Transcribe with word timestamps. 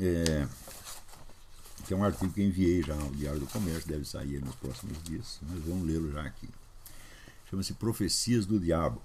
é, 0.00 0.46
que 1.86 1.92
é 1.92 1.96
um 1.96 2.04
artigo 2.04 2.32
que 2.32 2.42
enviei 2.42 2.82
já 2.82 2.94
ao 2.94 3.10
Diário 3.10 3.40
do 3.40 3.46
Comércio, 3.46 3.88
deve 3.88 4.04
sair 4.04 4.40
nos 4.40 4.54
próximos 4.54 5.02
dias, 5.02 5.38
mas 5.42 5.62
vamos 5.64 5.86
lê-lo 5.86 6.10
já 6.10 6.22
aqui. 6.22 6.48
Chama-se 7.50 7.74
Profecias 7.74 8.46
do 8.46 8.58
Diabo. 8.58 9.02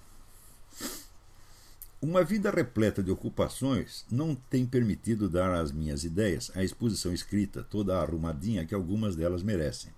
Uma 2.00 2.24
vida 2.24 2.52
repleta 2.52 3.02
de 3.02 3.10
ocupações 3.10 4.06
não 4.10 4.36
tem 4.36 4.66
permitido 4.66 5.28
dar 5.28 5.52
às 5.54 5.72
minhas 5.72 6.04
ideias 6.04 6.52
a 6.56 6.64
exposição 6.64 7.12
escrita, 7.12 7.64
toda 7.64 8.00
arrumadinha 8.00 8.66
que 8.66 8.76
algumas 8.76 9.16
delas 9.16 9.42
merecem. 9.42 9.92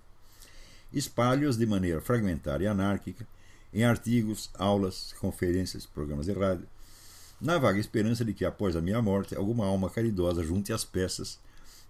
Espalho-as 0.92 1.56
de 1.56 1.66
maneira 1.66 2.00
fragmentária 2.00 2.64
e 2.64 2.68
anárquica, 2.68 3.26
em 3.72 3.84
artigos, 3.84 4.50
aulas, 4.54 5.14
conferências, 5.20 5.86
programas 5.86 6.26
de 6.26 6.32
rádio, 6.32 6.66
na 7.40 7.58
vaga 7.58 7.78
esperança 7.78 8.24
de 8.24 8.34
que, 8.34 8.44
após 8.44 8.76
a 8.76 8.80
minha 8.80 9.00
morte, 9.00 9.34
alguma 9.34 9.66
alma 9.66 9.88
caridosa 9.88 10.44
junte 10.44 10.72
as 10.72 10.84
peças 10.84 11.38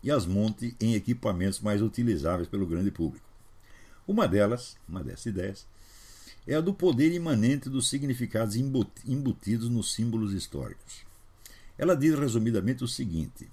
e 0.02 0.10
as 0.10 0.24
monte 0.24 0.76
em 0.80 0.94
equipamentos 0.94 1.60
mais 1.60 1.82
utilizáveis 1.82 2.48
pelo 2.48 2.66
grande 2.66 2.90
público. 2.90 3.26
Uma 4.06 4.26
delas, 4.26 4.76
uma 4.88 5.02
dessas 5.02 5.26
ideias, 5.26 5.66
é 6.46 6.54
a 6.54 6.60
do 6.60 6.72
poder 6.72 7.12
imanente 7.12 7.68
dos 7.68 7.88
significados 7.88 8.56
embutidos 8.56 9.68
nos 9.68 9.92
símbolos 9.92 10.32
históricos. 10.32 11.04
Ela 11.76 11.96
diz 11.96 12.18
resumidamente 12.18 12.82
o 12.82 12.88
seguinte: 12.88 13.48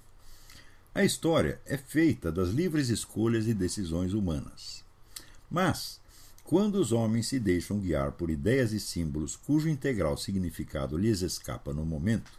a 0.94 1.04
história 1.04 1.60
é 1.66 1.76
feita 1.76 2.32
das 2.32 2.48
livres 2.48 2.88
escolhas 2.88 3.46
e 3.46 3.54
decisões 3.54 4.12
humanas. 4.12 4.84
Mas, 5.50 6.00
quando 6.48 6.76
os 6.76 6.92
homens 6.92 7.26
se 7.26 7.38
deixam 7.38 7.78
guiar 7.78 8.12
por 8.12 8.30
ideias 8.30 8.72
e 8.72 8.80
símbolos 8.80 9.36
cujo 9.36 9.68
integral 9.68 10.16
significado 10.16 10.96
lhes 10.96 11.20
escapa 11.20 11.74
no 11.74 11.84
momento, 11.84 12.32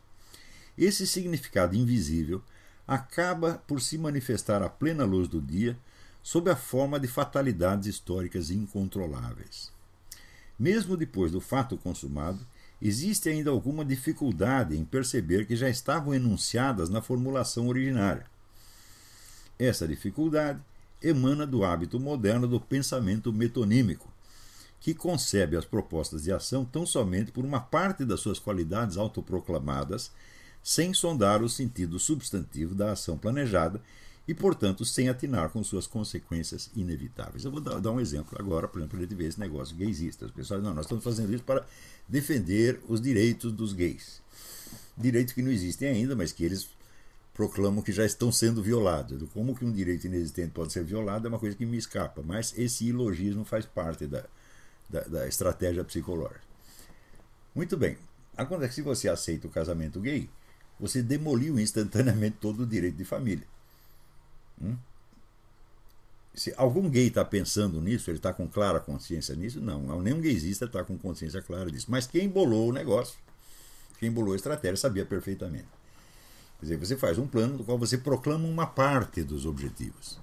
esse 0.75 1.05
significado 1.05 1.75
invisível 1.75 2.41
acaba 2.87 3.61
por 3.67 3.79
se 3.79 3.99
manifestar 3.99 4.63
à 4.63 4.67
plena 4.67 5.05
luz 5.05 5.27
do 5.27 5.39
dia 5.39 5.77
sob 6.23 6.49
a 6.49 6.55
forma 6.55 6.99
de 6.99 7.07
fatalidades 7.07 7.85
históricas 7.85 8.49
incontroláveis. 8.49 9.71
Mesmo 10.57 10.97
depois 10.97 11.31
do 11.31 11.39
fato 11.39 11.77
consumado, 11.77 12.39
existe 12.81 13.29
ainda 13.29 13.51
alguma 13.51 13.85
dificuldade 13.85 14.75
em 14.75 14.83
perceber 14.83 15.45
que 15.45 15.55
já 15.55 15.69
estavam 15.69 16.15
enunciadas 16.15 16.89
na 16.89 16.99
formulação 16.99 17.67
originária. 17.67 18.25
Essa 19.59 19.87
dificuldade 19.87 20.59
emana 21.01 21.45
do 21.45 21.63
hábito 21.63 21.99
moderno 21.99 22.47
do 22.47 22.59
pensamento 22.59 23.31
metonímico, 23.31 24.11
que 24.79 24.93
concebe 24.93 25.57
as 25.57 25.65
propostas 25.65 26.23
de 26.23 26.31
ação 26.31 26.63
tão 26.63 26.85
somente 26.85 27.31
por 27.31 27.43
uma 27.43 27.59
parte 27.59 28.05
das 28.05 28.19
suas 28.19 28.39
qualidades 28.39 28.97
autoproclamadas, 28.97 30.11
sem 30.63 30.93
sondar 30.93 31.41
o 31.41 31.49
sentido 31.49 31.99
substantivo 31.99 32.75
da 32.75 32.91
ação 32.91 33.17
planejada 33.17 33.81
e, 34.27 34.33
portanto, 34.33 34.85
sem 34.85 35.09
atinar 35.09 35.49
com 35.49 35.63
suas 35.63 35.87
consequências 35.87 36.69
inevitáveis. 36.75 37.45
Eu 37.45 37.51
vou 37.51 37.59
dar, 37.59 37.91
um 37.91 37.99
exemplo 37.99 38.37
agora, 38.39 38.67
por 38.67 38.77
exemplo, 38.77 38.91
para 38.91 38.99
a 38.99 39.01
gente 39.01 39.17
ver 39.17 39.25
esse 39.25 39.39
negócio 39.39 39.75
gaysista. 39.75 40.25
Os 40.25 40.31
pessoal 40.31 40.61
não, 40.61 40.73
nós 40.73 40.85
estamos 40.85 41.03
fazendo 41.03 41.33
isso 41.33 41.43
para 41.43 41.65
defender 42.07 42.79
os 42.87 43.01
direitos 43.01 43.51
dos 43.51 43.73
gays. 43.73 44.21
Direitos 44.95 45.33
que 45.33 45.41
não 45.41 45.51
existem 45.51 45.89
ainda, 45.89 46.15
mas 46.15 46.31
que 46.31 46.43
eles 46.43 46.69
proclamam 47.39 47.81
que 47.81 47.93
já 47.93 48.05
estão 48.05 48.33
sendo 48.33 48.61
violados. 48.61 49.23
Como 49.31 49.55
que 49.55 49.63
um 49.63 49.71
direito 49.71 50.07
inexistente 50.07 50.51
pode 50.51 50.73
ser 50.73 50.83
violado 50.83 51.25
é 51.25 51.29
uma 51.29 51.39
coisa 51.39 51.55
que 51.55 51.65
me 51.65 51.77
escapa, 51.77 52.21
mas 52.21 52.53
esse 52.57 52.83
ilogismo 52.83 53.45
faz 53.45 53.65
parte 53.65 54.05
da, 54.05 54.25
da, 54.89 54.99
da 55.03 55.25
estratégia 55.25 55.81
psicológica. 55.85 56.41
Muito 57.55 57.77
bem. 57.77 57.97
Que 58.35 58.73
se 58.73 58.81
você 58.81 59.07
aceita 59.07 59.47
o 59.47 59.49
casamento 59.49 60.01
gay, 60.01 60.29
você 60.77 61.01
demoliu 61.01 61.57
instantaneamente 61.57 62.35
todo 62.41 62.63
o 62.63 62.67
direito 62.67 62.97
de 62.97 63.05
família. 63.05 63.47
Hum? 64.61 64.75
Se 66.35 66.53
algum 66.57 66.89
gay 66.89 67.07
está 67.07 67.23
pensando 67.23 67.79
nisso, 67.79 68.09
ele 68.09 68.17
está 68.17 68.33
com 68.33 68.49
clara 68.49 68.81
consciência 68.81 69.33
nisso? 69.33 69.61
Não, 69.61 70.01
nenhum 70.01 70.19
gaysista 70.19 70.65
está 70.65 70.83
com 70.83 70.97
consciência 70.97 71.41
clara 71.41 71.71
disso. 71.71 71.87
Mas 71.87 72.05
quem 72.05 72.27
bolou 72.27 72.67
o 72.67 72.73
negócio, 72.73 73.17
quem 73.97 74.11
bolou 74.11 74.33
a 74.33 74.35
estratégia, 74.35 74.75
sabia 74.75 75.05
perfeitamente. 75.05 75.78
Quer 76.59 76.65
dizer, 76.65 76.77
você 76.77 76.97
faz 76.97 77.17
um 77.17 77.25
plano 77.25 77.57
do 77.57 77.63
qual 77.63 77.77
você 77.77 77.97
proclama 77.97 78.47
uma 78.47 78.67
parte 78.67 79.23
dos 79.23 79.45
objetivos. 79.45 80.19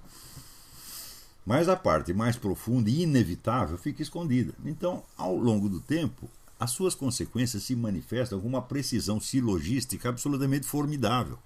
Mas 1.43 1.67
a 1.67 1.75
parte 1.75 2.13
mais 2.13 2.35
profunda 2.35 2.89
e 2.89 3.03
inevitável 3.03 3.77
fica 3.77 4.01
escondida. 4.01 4.53
Então, 4.63 5.03
ao 5.17 5.35
longo 5.35 5.67
do 5.67 5.79
tempo, 5.79 6.29
as 6.59 6.71
suas 6.71 6.93
consequências 6.93 7.63
se 7.63 7.75
manifestam 7.75 8.39
com 8.39 8.47
uma 8.47 8.61
precisão 8.61 9.19
silogística 9.19 10.09
absolutamente 10.09 10.67
formidável. 10.67 11.39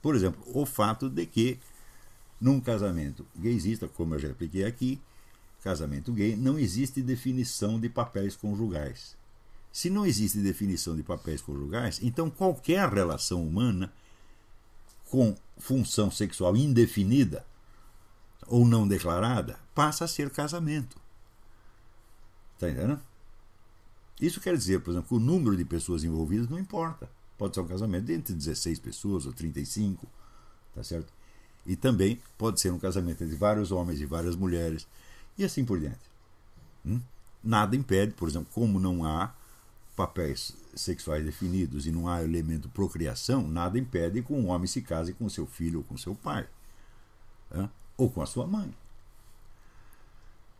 Por 0.00 0.14
exemplo, 0.14 0.40
o 0.54 0.64
fato 0.64 1.10
de 1.10 1.26
que, 1.26 1.58
num 2.40 2.60
casamento 2.60 3.26
gaysista, 3.36 3.88
como 3.88 4.14
eu 4.14 4.18
já 4.18 4.28
expliquei 4.28 4.64
aqui, 4.64 5.00
casamento 5.62 6.12
gay, 6.12 6.36
não 6.36 6.58
existe 6.58 7.02
definição 7.02 7.80
de 7.80 7.88
papéis 7.88 8.36
conjugais. 8.36 9.17
Se 9.78 9.88
não 9.88 10.04
existe 10.04 10.40
definição 10.40 10.96
de 10.96 11.04
papéis 11.04 11.40
conjugais, 11.40 12.00
então 12.02 12.28
qualquer 12.28 12.88
relação 12.88 13.46
humana 13.46 13.92
com 15.08 15.36
função 15.56 16.10
sexual 16.10 16.56
indefinida 16.56 17.46
ou 18.48 18.66
não 18.66 18.88
declarada 18.88 19.56
passa 19.76 20.04
a 20.04 20.08
ser 20.08 20.30
casamento. 20.30 20.96
Está 22.54 22.68
entendendo? 22.68 23.00
Isso 24.20 24.40
quer 24.40 24.56
dizer, 24.56 24.80
por 24.80 24.90
exemplo, 24.90 25.10
que 25.10 25.14
o 25.14 25.20
número 25.20 25.56
de 25.56 25.64
pessoas 25.64 26.02
envolvidas 26.02 26.48
não 26.48 26.58
importa. 26.58 27.08
Pode 27.38 27.54
ser 27.54 27.60
um 27.60 27.68
casamento 27.68 28.10
entre 28.10 28.34
16 28.34 28.80
pessoas 28.80 29.26
ou 29.26 29.32
35, 29.32 30.08
tá 30.74 30.82
certo? 30.82 31.12
E 31.64 31.76
também 31.76 32.20
pode 32.36 32.60
ser 32.60 32.72
um 32.72 32.80
casamento 32.80 33.22
entre 33.22 33.36
vários 33.36 33.70
homens 33.70 34.00
e 34.00 34.06
várias 34.06 34.34
mulheres, 34.34 34.88
e 35.38 35.44
assim 35.44 35.64
por 35.64 35.78
diante. 35.78 36.10
Hum? 36.84 37.00
Nada 37.44 37.76
impede, 37.76 38.12
por 38.14 38.28
exemplo, 38.28 38.48
como 38.52 38.80
não 38.80 39.04
há 39.04 39.37
papéis 39.98 40.56
sexuais 40.76 41.24
definidos 41.24 41.84
e 41.84 41.90
não 41.90 42.06
há 42.06 42.22
elemento 42.22 42.68
procriação, 42.68 43.48
nada 43.48 43.76
impede 43.76 44.22
que 44.22 44.32
um 44.32 44.48
homem 44.48 44.68
se 44.68 44.80
case 44.80 45.12
com 45.12 45.28
seu 45.28 45.44
filho 45.44 45.78
ou 45.78 45.84
com 45.84 45.96
seu 45.96 46.14
pai. 46.14 46.46
Ou 47.96 48.08
com 48.08 48.22
a 48.22 48.26
sua 48.26 48.46
mãe. 48.46 48.72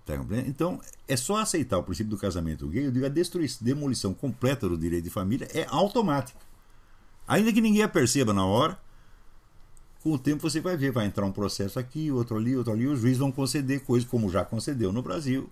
Tá 0.04 0.14
então, 0.44 0.80
é 1.06 1.16
só 1.16 1.36
aceitar 1.36 1.78
o 1.78 1.84
princípio 1.84 2.10
do 2.10 2.18
casamento 2.18 2.66
gay, 2.66 2.86
eu 2.86 2.90
digo, 2.90 3.06
a 3.06 3.08
destruição, 3.08 3.64
demolição 3.64 4.12
completa 4.12 4.68
do 4.68 4.76
direito 4.76 5.04
de 5.04 5.10
família 5.10 5.46
é 5.54 5.64
automática. 5.68 6.40
Ainda 7.28 7.52
que 7.52 7.60
ninguém 7.60 7.84
a 7.84 7.88
perceba 7.88 8.32
na 8.32 8.44
hora, 8.44 8.76
com 10.02 10.14
o 10.14 10.18
tempo 10.18 10.42
você 10.42 10.60
vai 10.60 10.76
ver, 10.76 10.90
vai 10.90 11.06
entrar 11.06 11.24
um 11.24 11.30
processo 11.30 11.78
aqui, 11.78 12.10
outro 12.10 12.36
ali, 12.36 12.56
outro 12.56 12.72
ali, 12.72 12.88
os 12.88 13.00
juízes 13.00 13.18
vão 13.18 13.30
conceder 13.30 13.84
coisas 13.84 14.08
como 14.08 14.28
já 14.30 14.44
concedeu 14.44 14.92
no 14.92 15.02
Brasil, 15.02 15.48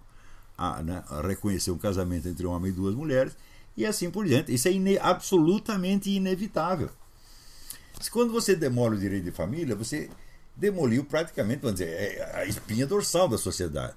a, 0.59 0.83
né, 0.83 1.05
a 1.09 1.21
reconhecer 1.21 1.71
um 1.71 1.79
casamento 1.79 2.27
entre 2.27 2.47
um 2.47 2.51
homem 2.51 2.73
e 2.73 2.75
duas 2.75 2.95
mulheres, 2.97 3.37
e 3.77 3.85
assim 3.85 4.11
por 4.11 4.25
diante. 4.27 4.53
Isso 4.53 4.69
é 4.69 4.73
ine 4.73 4.99
absolutamente 4.99 6.11
inevitável. 6.11 6.91
Se 8.01 8.11
quando 8.11 8.33
você 8.33 8.55
demole 8.55 8.97
o 8.97 9.01
direito 9.01 9.25
de 9.25 9.31
família, 9.31 9.75
você 9.75 10.11
demoliu 10.55 11.05
praticamente, 11.05 11.63
vamos 11.63 11.79
dizer, 11.79 11.91
é 11.91 12.41
a 12.41 12.47
espinha 12.47 12.87
dorsal 12.87 13.29
da 13.29 13.39
sociedade. 13.39 13.95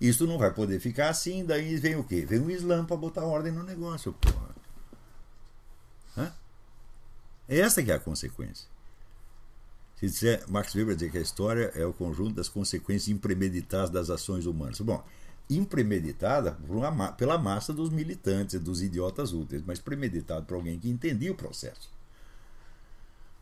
Isso 0.00 0.26
não 0.26 0.38
vai 0.38 0.52
poder 0.52 0.80
ficar 0.80 1.10
assim, 1.10 1.44
daí 1.44 1.76
vem 1.76 1.96
o 1.96 2.04
quê? 2.04 2.26
Vem 2.26 2.40
o 2.40 2.50
Islã 2.50 2.84
para 2.84 2.96
botar 2.96 3.24
ordem 3.24 3.52
no 3.52 3.62
negócio, 3.62 4.12
porra. 4.12 4.50
Hã? 6.16 6.32
Essa 7.48 7.82
que 7.82 7.90
é 7.90 7.94
a 7.94 8.00
consequência. 8.00 8.66
Se 9.96 10.06
disser, 10.06 10.42
Max 10.48 10.74
Weber 10.74 10.96
dizer 10.96 11.12
que 11.12 11.18
a 11.18 11.20
história 11.20 11.70
é 11.76 11.86
o 11.86 11.92
conjunto 11.92 12.34
das 12.34 12.48
consequências 12.48 13.08
impremeditadas 13.08 13.90
das 13.90 14.10
ações 14.10 14.46
humanas. 14.46 14.80
Bom, 14.80 15.04
impremeditada 15.50 16.56
pela 17.16 17.38
massa 17.38 17.72
dos 17.72 17.90
militantes, 17.90 18.58
dos 18.60 18.82
idiotas 18.82 19.32
úteis, 19.32 19.62
mas 19.66 19.78
premeditado 19.78 20.46
por 20.46 20.54
alguém 20.54 20.78
que 20.78 20.88
entendia 20.88 21.32
o 21.32 21.34
processo. 21.34 21.90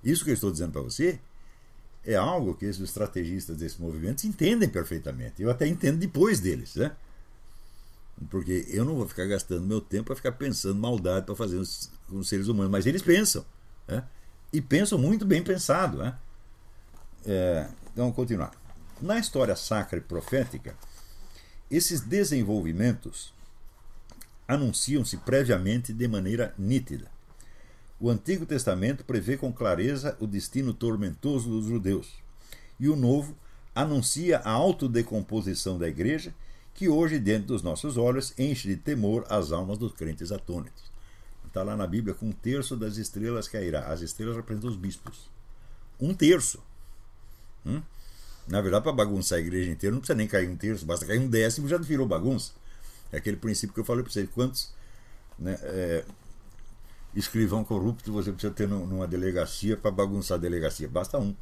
Isso 0.02 0.24
que 0.24 0.30
eu 0.30 0.34
estou 0.34 0.50
dizendo 0.50 0.72
para 0.72 0.82
você 0.82 1.20
é 2.04 2.14
algo 2.16 2.54
que 2.54 2.64
esses 2.64 2.80
estrategistas 2.80 3.56
desses 3.56 3.78
movimentos 3.78 4.24
entendem 4.24 4.68
perfeitamente. 4.68 5.42
Eu 5.42 5.50
até 5.50 5.66
entendo 5.66 5.98
depois 5.98 6.40
deles, 6.40 6.74
né? 6.76 6.92
Porque 8.30 8.66
eu 8.68 8.84
não 8.84 8.96
vou 8.96 9.08
ficar 9.08 9.26
gastando 9.26 9.66
meu 9.66 9.80
tempo 9.80 10.06
para 10.06 10.16
ficar 10.16 10.32
pensando 10.32 10.76
maldade 10.76 11.26
para 11.26 11.34
fazer 11.34 11.56
os, 11.56 11.90
os, 12.08 12.28
seres 12.28 12.48
humanos, 12.48 12.70
mas 12.70 12.86
eles 12.86 13.02
pensam, 13.02 13.44
né? 13.86 14.04
E 14.52 14.60
pensam 14.60 14.98
muito 14.98 15.24
bem 15.24 15.42
pensado, 15.42 15.98
né? 15.98 16.16
É, 17.24 17.68
então, 17.92 18.10
continuar. 18.12 18.52
Na 19.00 19.18
história 19.18 19.54
sacra 19.56 19.98
e 19.98 20.02
profética, 20.02 20.74
esses 21.70 22.00
desenvolvimentos 22.00 23.32
anunciam-se 24.48 25.16
previamente 25.18 25.92
de 25.92 26.08
maneira 26.08 26.52
nítida. 26.58 27.10
O 28.00 28.10
Antigo 28.10 28.44
Testamento 28.44 29.04
prevê 29.04 29.36
com 29.36 29.52
clareza 29.52 30.16
o 30.18 30.26
destino 30.26 30.74
tormentoso 30.74 31.48
dos 31.48 31.66
judeus, 31.66 32.08
e 32.78 32.88
o 32.88 32.96
Novo 32.96 33.36
anuncia 33.74 34.38
a 34.38 34.50
autodecomposição 34.50 35.78
da 35.78 35.86
igreja, 35.86 36.34
que 36.74 36.88
hoje, 36.88 37.20
diante 37.20 37.46
dos 37.46 37.62
nossos 37.62 37.96
olhos, 37.96 38.32
enche 38.38 38.68
de 38.68 38.76
temor 38.76 39.24
as 39.28 39.52
almas 39.52 39.78
dos 39.78 39.92
crentes 39.92 40.32
atônitos. 40.32 40.90
Está 41.46 41.62
lá 41.62 41.76
na 41.76 41.86
Bíblia 41.86 42.14
com 42.14 42.26
um 42.26 42.32
terço 42.32 42.76
das 42.76 42.96
estrelas 42.96 43.48
cairá. 43.48 43.86
As 43.86 44.00
estrelas 44.00 44.36
representam 44.36 44.70
os 44.70 44.76
bispos. 44.76 45.28
um 46.00 46.14
terço. 46.14 46.62
Hum? 47.66 47.82
Na 48.50 48.60
verdade, 48.60 48.82
para 48.82 48.92
bagunçar 48.92 49.38
a 49.38 49.40
igreja 49.40 49.70
inteira, 49.70 49.94
não 49.94 50.00
precisa 50.00 50.16
nem 50.16 50.26
cair 50.26 50.48
um 50.48 50.56
terço, 50.56 50.84
basta 50.84 51.06
cair 51.06 51.20
um 51.20 51.28
décimo 51.28 51.68
já 51.68 51.78
virou 51.78 52.04
bagunça. 52.04 52.52
É 53.12 53.16
aquele 53.16 53.36
princípio 53.36 53.72
que 53.72 53.78
eu 53.78 53.84
falei 53.84 54.02
para 54.02 54.12
vocês. 54.12 54.28
Quantos 54.28 54.72
né, 55.38 55.56
é, 55.62 56.04
escrivão 57.14 57.62
corrupto 57.62 58.12
você 58.12 58.32
precisa 58.32 58.52
ter 58.52 58.66
numa 58.66 59.06
delegacia 59.06 59.76
para 59.76 59.92
bagunçar 59.92 60.36
a 60.36 60.40
delegacia? 60.40 60.88
Basta 60.88 61.16
um. 61.16 61.32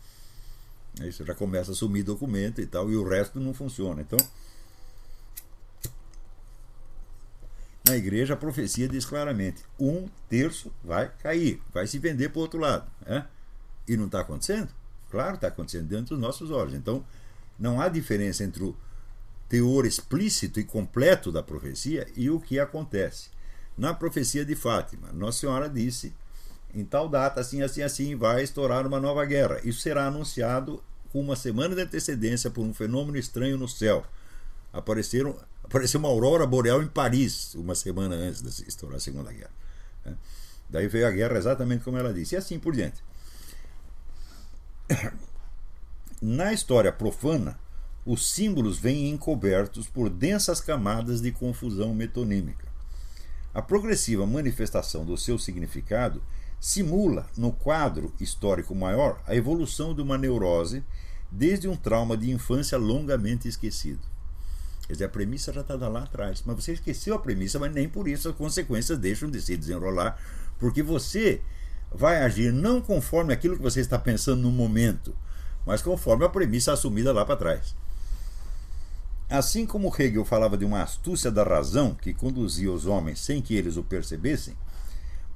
Aí 1.00 1.10
você 1.10 1.24
já 1.24 1.34
começa 1.34 1.72
a 1.72 1.74
sumir 1.74 2.04
documento 2.04 2.60
e 2.60 2.66
tal, 2.66 2.90
e 2.90 2.96
o 2.96 3.08
resto 3.08 3.40
não 3.40 3.54
funciona. 3.54 4.02
Então, 4.02 4.18
na 7.86 7.96
igreja 7.96 8.34
a 8.34 8.36
profecia 8.36 8.86
diz 8.86 9.06
claramente: 9.06 9.64
um 9.80 10.10
terço 10.28 10.70
vai 10.84 11.10
cair, 11.22 11.62
vai 11.72 11.86
se 11.86 11.98
vender 11.98 12.28
para 12.28 12.38
o 12.38 12.42
outro 12.42 12.60
lado. 12.60 12.90
Né? 13.06 13.26
E 13.86 13.96
não 13.96 14.06
está 14.06 14.20
acontecendo? 14.20 14.77
Claro, 15.10 15.36
está 15.36 15.48
acontecendo 15.48 15.88
diante 15.88 16.08
dos 16.10 16.18
nossos 16.18 16.50
olhos. 16.50 16.74
Então, 16.74 17.04
não 17.58 17.80
há 17.80 17.88
diferença 17.88 18.44
entre 18.44 18.62
o 18.62 18.76
teor 19.48 19.86
explícito 19.86 20.60
e 20.60 20.64
completo 20.64 21.32
da 21.32 21.42
profecia 21.42 22.06
e 22.16 22.28
o 22.30 22.38
que 22.38 22.58
acontece. 22.58 23.30
Na 23.76 23.94
profecia 23.94 24.44
de 24.44 24.54
Fátima, 24.54 25.10
Nossa 25.12 25.40
Senhora 25.40 25.68
disse: 25.68 26.12
em 26.74 26.84
tal 26.84 27.08
data, 27.08 27.40
assim, 27.40 27.62
assim, 27.62 27.82
assim, 27.82 28.14
vai 28.16 28.42
estourar 28.42 28.86
uma 28.86 29.00
nova 29.00 29.24
guerra. 29.24 29.60
Isso 29.64 29.80
será 29.80 30.06
anunciado 30.06 30.82
com 31.10 31.20
uma 31.20 31.36
semana 31.36 31.74
de 31.74 31.82
antecedência 31.82 32.50
por 32.50 32.62
um 32.62 32.74
fenômeno 32.74 33.16
estranho 33.16 33.56
no 33.56 33.68
céu. 33.68 34.04
Apareceram, 34.72 35.36
apareceu 35.64 35.98
uma 35.98 36.08
aurora 36.08 36.46
boreal 36.46 36.82
em 36.82 36.88
Paris, 36.88 37.54
uma 37.54 37.74
semana 37.74 38.14
antes 38.14 38.42
de 38.42 38.68
estourar 38.68 38.98
a 38.98 39.00
Segunda 39.00 39.32
Guerra. 39.32 39.50
Né? 40.04 40.14
Daí 40.68 40.86
veio 40.88 41.06
a 41.06 41.10
guerra 41.10 41.38
exatamente 41.38 41.82
como 41.82 41.96
ela 41.96 42.12
disse, 42.12 42.34
e 42.34 42.38
assim 42.38 42.58
por 42.58 42.74
diante. 42.74 43.02
Na 46.20 46.52
história 46.52 46.92
profana, 46.92 47.58
os 48.04 48.30
símbolos 48.30 48.78
vêm 48.78 49.10
encobertos 49.10 49.86
por 49.86 50.08
densas 50.08 50.60
camadas 50.60 51.20
de 51.20 51.30
confusão 51.30 51.94
metonímica. 51.94 52.66
A 53.52 53.60
progressiva 53.60 54.26
manifestação 54.26 55.04
do 55.04 55.16
seu 55.16 55.38
significado 55.38 56.22
simula, 56.58 57.26
no 57.36 57.52
quadro 57.52 58.12
histórico 58.18 58.74
maior, 58.74 59.22
a 59.26 59.34
evolução 59.34 59.94
de 59.94 60.02
uma 60.02 60.18
neurose 60.18 60.82
desde 61.30 61.68
um 61.68 61.76
trauma 61.76 62.16
de 62.16 62.30
infância 62.30 62.78
longamente 62.78 63.46
esquecido. 63.46 64.00
Quer 64.86 64.94
dizer, 64.94 65.04
a 65.04 65.10
premissa 65.10 65.52
já 65.52 65.60
está 65.60 65.74
lá 65.74 66.02
atrás, 66.02 66.42
mas 66.46 66.56
você 66.56 66.72
esqueceu 66.72 67.14
a 67.14 67.18
premissa, 67.18 67.58
mas 67.58 67.72
nem 67.72 67.88
por 67.88 68.08
isso 68.08 68.28
as 68.28 68.34
consequências 68.34 68.98
deixam 68.98 69.30
de 69.30 69.40
se 69.40 69.56
desenrolar, 69.56 70.18
porque 70.58 70.82
você 70.82 71.42
vai 71.92 72.22
agir 72.22 72.52
não 72.52 72.80
conforme 72.80 73.32
aquilo 73.32 73.56
que 73.56 73.62
você 73.62 73.80
está 73.80 73.98
pensando 73.98 74.42
no 74.42 74.50
momento, 74.50 75.14
mas 75.66 75.82
conforme 75.82 76.24
a 76.24 76.28
premissa 76.28 76.72
assumida 76.72 77.12
lá 77.12 77.24
para 77.24 77.36
trás. 77.36 77.74
Assim 79.28 79.66
como 79.66 79.94
Hegel 79.96 80.24
falava 80.24 80.56
de 80.56 80.64
uma 80.64 80.82
astúcia 80.82 81.30
da 81.30 81.42
razão 81.42 81.94
que 81.94 82.14
conduzia 82.14 82.72
os 82.72 82.86
homens 82.86 83.20
sem 83.20 83.42
que 83.42 83.54
eles 83.54 83.76
o 83.76 83.82
percebessem, 83.82 84.56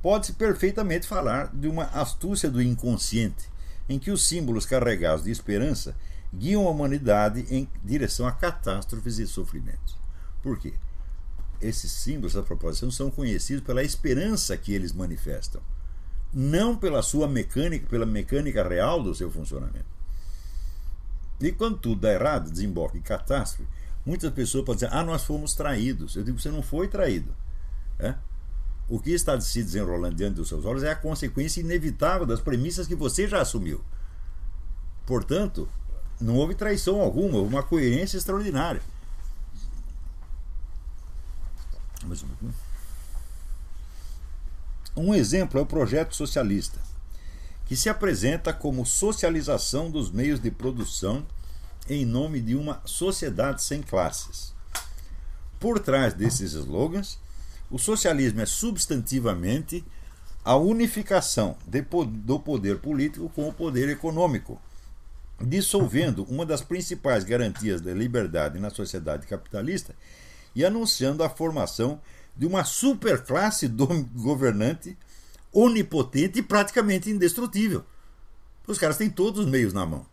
pode-se 0.00 0.32
perfeitamente 0.32 1.06
falar 1.06 1.54
de 1.54 1.68
uma 1.68 1.84
astúcia 1.84 2.50
do 2.50 2.62
inconsciente, 2.62 3.50
em 3.88 3.98
que 3.98 4.10
os 4.10 4.26
símbolos 4.26 4.64
carregados 4.64 5.24
de 5.24 5.30
esperança 5.30 5.94
guiam 6.34 6.66
a 6.66 6.70
humanidade 6.70 7.44
em 7.50 7.68
direção 7.84 8.26
a 8.26 8.32
catástrofes 8.32 9.18
e 9.18 9.26
sofrimentos. 9.26 9.96
Por 10.42 10.58
quê? 10.58 10.72
Esses 11.60 11.92
símbolos 11.92 12.32
da 12.32 12.42
proposição 12.42 12.90
são 12.90 13.10
conhecidos 13.10 13.62
pela 13.62 13.84
esperança 13.84 14.56
que 14.56 14.72
eles 14.72 14.92
manifestam, 14.92 15.60
não 16.32 16.76
pela 16.76 17.02
sua 17.02 17.28
mecânica, 17.28 17.86
pela 17.88 18.06
mecânica 18.06 18.66
real 18.66 19.02
do 19.02 19.14
seu 19.14 19.30
funcionamento. 19.30 19.92
E 21.40 21.52
quando 21.52 21.78
tudo 21.78 22.00
dá 22.02 22.12
errado, 22.12 22.50
desemboca 22.50 22.96
em 22.96 23.02
catástrofe, 23.02 23.68
muitas 24.06 24.32
pessoas 24.32 24.64
podem 24.64 24.86
dizer: 24.86 24.96
ah, 24.96 25.02
nós 25.02 25.24
fomos 25.24 25.54
traídos. 25.54 26.16
Eu 26.16 26.22
digo: 26.22 26.38
você 26.38 26.50
não 26.50 26.62
foi 26.62 26.88
traído. 26.88 27.34
É? 27.98 28.14
O 28.88 28.98
que 28.98 29.10
está 29.10 29.40
se 29.40 29.62
desenrolando 29.62 30.14
diante 30.14 30.36
dos 30.36 30.48
seus 30.48 30.64
olhos 30.64 30.82
é 30.82 30.90
a 30.90 30.96
consequência 30.96 31.60
inevitável 31.60 32.26
das 32.26 32.40
premissas 32.40 32.86
que 32.86 32.94
você 32.94 33.26
já 33.26 33.40
assumiu. 33.40 33.82
Portanto, 35.06 35.68
não 36.20 36.36
houve 36.36 36.54
traição 36.54 37.00
alguma, 37.00 37.38
houve 37.38 37.54
uma 37.54 37.62
coerência 37.62 38.16
extraordinária. 38.16 38.82
Um 44.94 45.14
exemplo 45.14 45.58
é 45.58 45.62
o 45.62 45.66
projeto 45.66 46.14
socialista, 46.14 46.78
que 47.64 47.74
se 47.74 47.88
apresenta 47.88 48.52
como 48.52 48.84
socialização 48.84 49.90
dos 49.90 50.10
meios 50.10 50.38
de 50.38 50.50
produção 50.50 51.26
em 51.88 52.04
nome 52.04 52.40
de 52.40 52.54
uma 52.54 52.82
sociedade 52.84 53.62
sem 53.62 53.80
classes. 53.80 54.52
Por 55.58 55.80
trás 55.80 56.12
desses 56.12 56.52
slogans, 56.52 57.18
o 57.70 57.78
socialismo 57.78 58.42
é 58.42 58.46
substantivamente 58.46 59.82
a 60.44 60.56
unificação 60.56 61.56
de, 61.66 61.80
do 61.80 62.38
poder 62.38 62.78
político 62.78 63.30
com 63.30 63.48
o 63.48 63.52
poder 63.52 63.88
econômico, 63.88 64.60
dissolvendo 65.40 66.24
uma 66.24 66.44
das 66.44 66.60
principais 66.60 67.24
garantias 67.24 67.80
da 67.80 67.94
liberdade 67.94 68.58
na 68.58 68.68
sociedade 68.68 69.26
capitalista 69.26 69.94
e 70.54 70.66
anunciando 70.66 71.24
a 71.24 71.30
formação 71.30 71.98
de 72.36 72.46
uma 72.46 72.64
superclasse 72.64 73.68
governante 74.14 74.96
onipotente 75.52 76.38
e 76.38 76.42
praticamente 76.42 77.10
indestrutível. 77.10 77.84
Os 78.66 78.78
caras 78.78 78.96
têm 78.96 79.10
todos 79.10 79.40
os 79.40 79.46
meios 79.46 79.72
na 79.72 79.84
mão. 79.84 80.06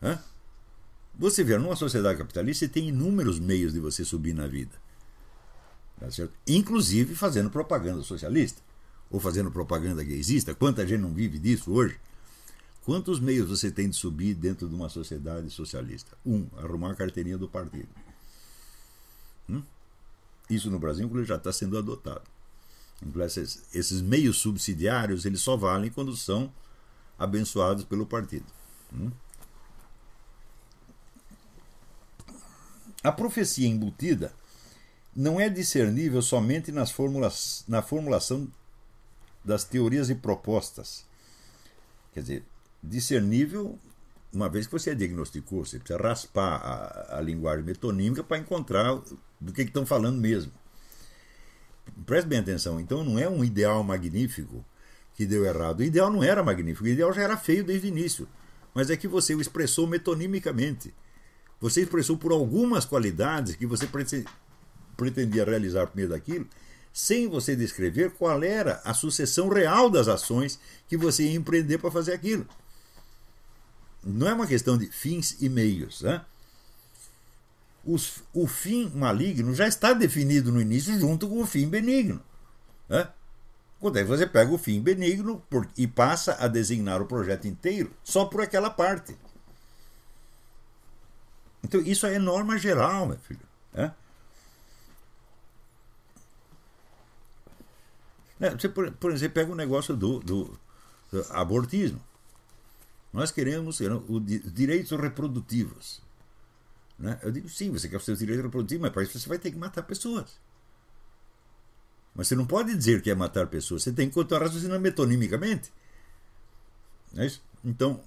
Né? 0.00 0.18
Você 1.18 1.44
vê, 1.44 1.56
numa 1.58 1.76
sociedade 1.76 2.18
capitalista, 2.18 2.64
você 2.64 2.72
tem 2.72 2.88
inúmeros 2.88 3.38
meios 3.38 3.72
de 3.72 3.78
você 3.78 4.04
subir 4.04 4.34
na 4.34 4.46
vida. 4.46 4.72
Tá 6.00 6.06
Inclusive 6.46 7.14
fazendo 7.14 7.50
propaganda 7.50 8.02
socialista. 8.02 8.62
Ou 9.10 9.20
fazendo 9.20 9.50
propaganda 9.50 10.02
gaysista. 10.02 10.54
Quanta 10.54 10.86
gente 10.86 11.00
não 11.00 11.12
vive 11.12 11.38
disso 11.38 11.72
hoje? 11.72 11.98
Quantos 12.84 13.20
meios 13.20 13.48
você 13.48 13.70
tem 13.70 13.90
de 13.90 13.96
subir 13.96 14.34
dentro 14.34 14.68
de 14.68 14.74
uma 14.74 14.88
sociedade 14.88 15.50
socialista? 15.50 16.16
Um, 16.24 16.46
arrumar 16.56 16.92
a 16.92 16.94
carteirinha 16.94 17.36
do 17.36 17.48
partido. 17.48 17.88
Hum? 19.48 19.62
Isso 20.50 20.70
no 20.70 20.78
Brasil 20.78 21.08
já 21.24 21.36
está 21.36 21.52
sendo 21.52 21.78
adotado. 21.78 22.22
Esses, 23.24 23.62
esses 23.72 24.02
meios 24.02 24.36
subsidiários 24.38 25.24
eles 25.24 25.40
só 25.40 25.56
valem 25.56 25.90
quando 25.90 26.14
são 26.14 26.52
abençoados 27.18 27.84
pelo 27.84 28.04
partido. 28.04 28.44
Hum? 28.92 29.10
A 33.02 33.10
profecia 33.10 33.66
embutida 33.66 34.32
não 35.16 35.40
é 35.40 35.48
discernível 35.48 36.20
somente 36.20 36.70
nas 36.70 36.92
na 37.66 37.80
formulação 37.82 38.48
das 39.42 39.64
teorias 39.64 40.10
e 40.10 40.14
propostas. 40.14 41.04
Quer 42.12 42.20
dizer, 42.20 42.44
discernível, 42.82 43.78
uma 44.32 44.48
vez 44.48 44.66
que 44.66 44.72
você 44.72 44.94
diagnosticou, 44.94 45.64
você 45.64 45.78
precisa 45.78 46.00
raspar 46.00 46.56
a, 46.56 47.18
a 47.18 47.20
linguagem 47.20 47.64
metonímica 47.64 48.22
para 48.22 48.38
encontrar 48.38 49.00
do 49.40 49.52
que 49.52 49.62
estão 49.62 49.84
falando 49.84 50.20
mesmo. 50.20 50.52
Preste 52.06 52.26
bem 52.26 52.38
atenção, 52.38 52.80
então 52.80 53.02
não 53.04 53.18
é 53.18 53.28
um 53.28 53.44
ideal 53.44 53.82
magnífico 53.82 54.64
que 55.14 55.26
deu 55.26 55.44
errado. 55.44 55.80
O 55.80 55.82
ideal 55.82 56.10
não 56.10 56.22
era 56.22 56.42
magnífico, 56.42 56.84
o 56.84 56.88
ideal 56.88 57.12
já 57.12 57.22
era 57.22 57.36
feio 57.36 57.64
desde 57.64 57.86
o 57.86 57.88
início. 57.88 58.28
Mas 58.72 58.88
é 58.88 58.96
que 58.96 59.08
você 59.08 59.34
o 59.34 59.40
expressou 59.40 59.86
metonimicamente. 59.86 60.94
Você 61.60 61.82
expressou 61.82 62.16
por 62.16 62.32
algumas 62.32 62.84
qualidades 62.84 63.56
que 63.56 63.66
você 63.66 63.86
pretendia 64.96 65.44
realizar 65.44 65.86
por 65.88 65.96
meio 65.96 66.08
daquilo, 66.08 66.46
sem 66.92 67.28
você 67.28 67.54
descrever 67.54 68.12
qual 68.12 68.42
era 68.42 68.80
a 68.84 68.94
sucessão 68.94 69.48
real 69.48 69.90
das 69.90 70.08
ações 70.08 70.58
que 70.88 70.96
você 70.96 71.24
ia 71.24 71.34
empreender 71.34 71.78
para 71.78 71.90
fazer 71.90 72.12
aquilo. 72.12 72.46
Não 74.02 74.28
é 74.28 74.34
uma 74.34 74.46
questão 74.46 74.78
de 74.78 74.86
fins 74.86 75.36
e 75.40 75.48
meios. 75.48 76.02
Né? 76.02 76.24
Os, 77.84 78.22
o 78.32 78.46
fim 78.46 78.90
maligno 78.94 79.54
já 79.54 79.66
está 79.68 79.92
definido 79.92 80.50
no 80.50 80.60
início 80.60 80.98
junto 80.98 81.28
com 81.28 81.40
o 81.40 81.46
fim 81.46 81.68
benigno. 81.68 82.20
Né? 82.88 83.08
Quando 83.78 83.96
aí 83.96 84.04
você 84.04 84.26
pega 84.26 84.52
o 84.52 84.58
fim 84.58 84.80
benigno 84.80 85.42
por, 85.48 85.68
e 85.76 85.86
passa 85.86 86.36
a 86.38 86.48
designar 86.48 87.00
o 87.00 87.06
projeto 87.06 87.46
inteiro 87.46 87.92
só 88.04 88.24
por 88.24 88.40
aquela 88.42 88.70
parte. 88.70 89.16
Então, 91.62 91.80
isso 91.80 92.06
é 92.06 92.18
norma 92.18 92.58
geral, 92.58 93.06
meu 93.06 93.18
filho. 93.18 93.40
Né? 98.40 98.50
Você, 98.58 98.68
por, 98.70 98.90
por 98.92 99.12
exemplo, 99.12 99.34
pega 99.34 99.52
o 99.52 99.54
negócio 99.54 99.94
do, 99.94 100.18
do, 100.20 100.58
do 101.12 101.26
abortismo. 101.30 102.00
Nós 103.12 103.30
queremos 103.30 103.80
os 103.80 104.52
direitos 104.52 104.90
reprodutivos. 104.92 106.00
Né? 106.98 107.18
Eu 107.22 107.32
digo, 107.32 107.48
sim, 107.48 107.70
você 107.70 107.88
quer 107.88 107.96
os 107.96 108.04
seus 108.04 108.18
direitos 108.18 108.44
reprodutivos, 108.44 108.82
mas 108.82 108.92
para 108.92 109.02
isso 109.02 109.18
você 109.18 109.28
vai 109.28 109.38
ter 109.38 109.50
que 109.50 109.58
matar 109.58 109.82
pessoas. 109.82 110.38
Mas 112.14 112.28
você 112.28 112.34
não 112.36 112.46
pode 112.46 112.74
dizer 112.76 113.02
que 113.02 113.10
é 113.10 113.14
matar 113.14 113.46
pessoas, 113.46 113.82
você 113.82 113.92
tem 113.92 114.08
que 114.08 114.14
contar 114.14 114.40
raciocinando 114.40 114.80
metonimicamente. 114.80 115.72
É 117.16 117.26
isso? 117.26 117.42
Então, 117.64 118.02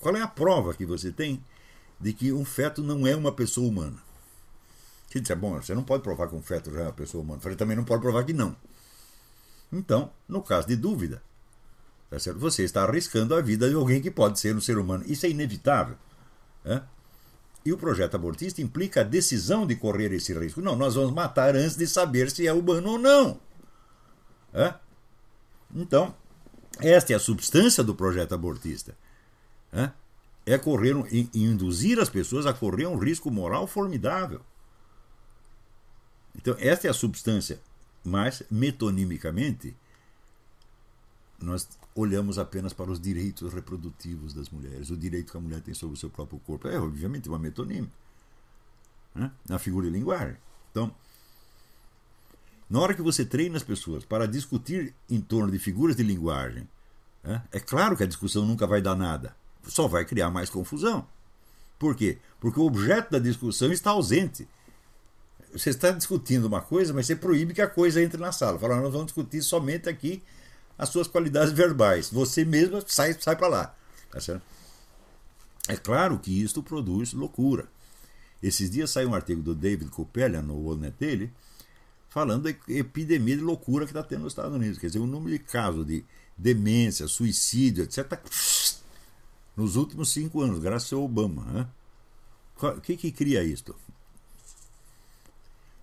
Qual 0.00 0.16
é 0.16 0.22
a 0.22 0.26
prova 0.26 0.72
que 0.72 0.86
você 0.86 1.12
tem 1.12 1.44
de 2.00 2.14
que 2.14 2.32
um 2.32 2.44
feto 2.44 2.82
não 2.82 3.06
é 3.06 3.14
uma 3.14 3.30
pessoa 3.30 3.68
humana? 3.68 3.98
Você 5.06 5.20
diz, 5.20 5.36
bom, 5.36 5.60
você 5.60 5.74
não 5.74 5.84
pode 5.84 6.02
provar 6.02 6.28
que 6.28 6.34
um 6.34 6.42
feto 6.42 6.72
já 6.72 6.80
é 6.80 6.82
uma 6.84 6.92
pessoa 6.92 7.22
humana. 7.22 7.40
Falei, 7.40 7.56
também 7.56 7.76
não 7.76 7.84
pode 7.84 8.00
provar 8.00 8.24
que 8.24 8.32
não. 8.32 8.56
Então, 9.70 10.10
no 10.26 10.42
caso 10.42 10.66
de 10.66 10.76
dúvida, 10.76 11.22
tá 12.10 12.32
você 12.32 12.64
está 12.64 12.82
arriscando 12.82 13.34
a 13.34 13.40
vida 13.40 13.68
de 13.68 13.76
alguém 13.76 14.02
que 14.02 14.10
pode 14.10 14.40
ser 14.40 14.56
um 14.56 14.60
ser 14.60 14.78
humano. 14.78 15.04
Isso 15.06 15.26
é 15.26 15.28
inevitável. 15.30 15.96
Né? 16.64 16.82
E 17.64 17.72
o 17.72 17.78
projeto 17.78 18.16
abortista 18.16 18.60
implica 18.60 19.02
a 19.02 19.04
decisão 19.04 19.66
de 19.66 19.76
correr 19.76 20.12
esse 20.12 20.36
risco. 20.36 20.60
Não, 20.60 20.74
nós 20.74 20.94
vamos 20.94 21.12
matar 21.12 21.54
antes 21.54 21.76
de 21.76 21.86
saber 21.86 22.30
se 22.30 22.46
é 22.46 22.52
humano 22.52 22.92
ou 22.92 22.98
não. 22.98 23.40
É? 24.52 24.74
Então, 25.74 26.14
esta 26.80 27.12
é 27.12 27.16
a 27.16 27.20
substância 27.20 27.84
do 27.84 27.94
projeto 27.94 28.34
abortista. 28.34 28.96
É, 29.72 29.90
é 30.46 30.58
correr, 30.58 30.96
induzir 31.32 32.00
as 32.00 32.08
pessoas 32.08 32.46
a 32.46 32.52
correr 32.52 32.86
um 32.86 32.98
risco 32.98 33.30
moral 33.30 33.66
formidável. 33.66 34.40
Então, 36.34 36.56
esta 36.58 36.86
é 36.86 36.90
a 36.90 36.94
substância. 36.94 37.60
Mas, 38.02 38.42
metonimicamente, 38.50 39.76
nós 41.40 41.68
olhamos 41.94 42.38
apenas 42.38 42.72
para 42.72 42.90
os 42.90 43.00
direitos 43.00 43.52
reprodutivos 43.52 44.34
das 44.34 44.50
mulheres, 44.50 44.90
o 44.90 44.96
direito 44.96 45.32
que 45.32 45.36
a 45.36 45.40
mulher 45.40 45.60
tem 45.60 45.74
sobre 45.74 45.94
o 45.94 45.98
seu 45.98 46.10
próprio 46.10 46.38
corpo. 46.40 46.68
É, 46.68 46.78
obviamente, 46.78 47.28
uma 47.28 47.38
metonímia. 47.38 47.90
Né? 49.14 49.30
Na 49.48 49.58
figura 49.58 49.86
de 49.86 49.92
linguagem. 49.92 50.36
Então, 50.70 50.94
na 52.68 52.78
hora 52.78 52.94
que 52.94 53.02
você 53.02 53.24
treina 53.24 53.56
as 53.56 53.62
pessoas 53.62 54.04
para 54.04 54.26
discutir 54.26 54.94
em 55.08 55.20
torno 55.20 55.50
de 55.50 55.58
figuras 55.58 55.96
de 55.96 56.02
linguagem, 56.02 56.68
né, 57.24 57.42
é 57.50 57.58
claro 57.58 57.96
que 57.96 58.04
a 58.04 58.06
discussão 58.06 58.46
nunca 58.46 58.66
vai 58.66 58.80
dar 58.80 58.94
nada. 58.94 59.34
Só 59.64 59.88
vai 59.88 60.04
criar 60.04 60.30
mais 60.30 60.48
confusão. 60.48 61.06
Por 61.78 61.96
quê? 61.96 62.18
Porque 62.38 62.60
o 62.60 62.64
objeto 62.64 63.10
da 63.10 63.18
discussão 63.18 63.72
está 63.72 63.90
ausente. 63.90 64.46
Você 65.52 65.70
está 65.70 65.90
discutindo 65.90 66.44
uma 66.44 66.60
coisa, 66.60 66.94
mas 66.94 67.06
você 67.06 67.16
proíbe 67.16 67.54
que 67.54 67.60
a 67.60 67.66
coisa 67.66 68.00
entre 68.02 68.20
na 68.20 68.30
sala. 68.30 68.58
Fala, 68.58 68.80
nós 68.80 68.92
vamos 68.92 69.06
discutir 69.06 69.42
somente 69.42 69.88
aqui 69.88 70.22
as 70.80 70.88
suas 70.88 71.06
qualidades 71.06 71.52
verbais. 71.52 72.08
Você 72.08 72.42
mesma 72.42 72.82
sai, 72.86 73.14
sai 73.20 73.36
para 73.36 73.48
lá. 73.48 73.76
Tá 74.10 74.18
certo? 74.18 74.42
É 75.68 75.76
claro 75.76 76.18
que 76.18 76.42
isto 76.42 76.62
produz 76.62 77.12
loucura. 77.12 77.68
Esses 78.42 78.70
dias 78.70 78.90
saiu 78.90 79.10
um 79.10 79.14
artigo 79.14 79.42
do 79.42 79.54
David 79.54 79.90
Coppelia 79.90 80.40
no 80.40 80.54
World 80.54 80.90
dele, 80.98 81.30
falando 82.08 82.44
da 82.44 82.50
epidemia 82.66 83.36
de 83.36 83.42
loucura 83.42 83.84
que 83.84 83.90
está 83.90 84.02
tendo 84.02 84.22
nos 84.22 84.32
Estados 84.32 84.56
Unidos. 84.56 84.78
Quer 84.78 84.86
dizer, 84.86 85.00
o 85.00 85.06
número 85.06 85.36
de 85.36 85.44
casos 85.44 85.86
de 85.86 86.02
demência, 86.34 87.06
suicídio, 87.06 87.84
etc., 87.84 88.08
tá 88.08 88.18
nos 89.54 89.76
últimos 89.76 90.10
cinco 90.10 90.40
anos, 90.40 90.60
graças 90.60 90.90
ao 90.94 91.02
Obama. 91.02 91.44
Né? 91.52 91.68
O 92.56 92.80
que, 92.80 92.96
que 92.96 93.12
cria 93.12 93.44
isto? 93.44 93.76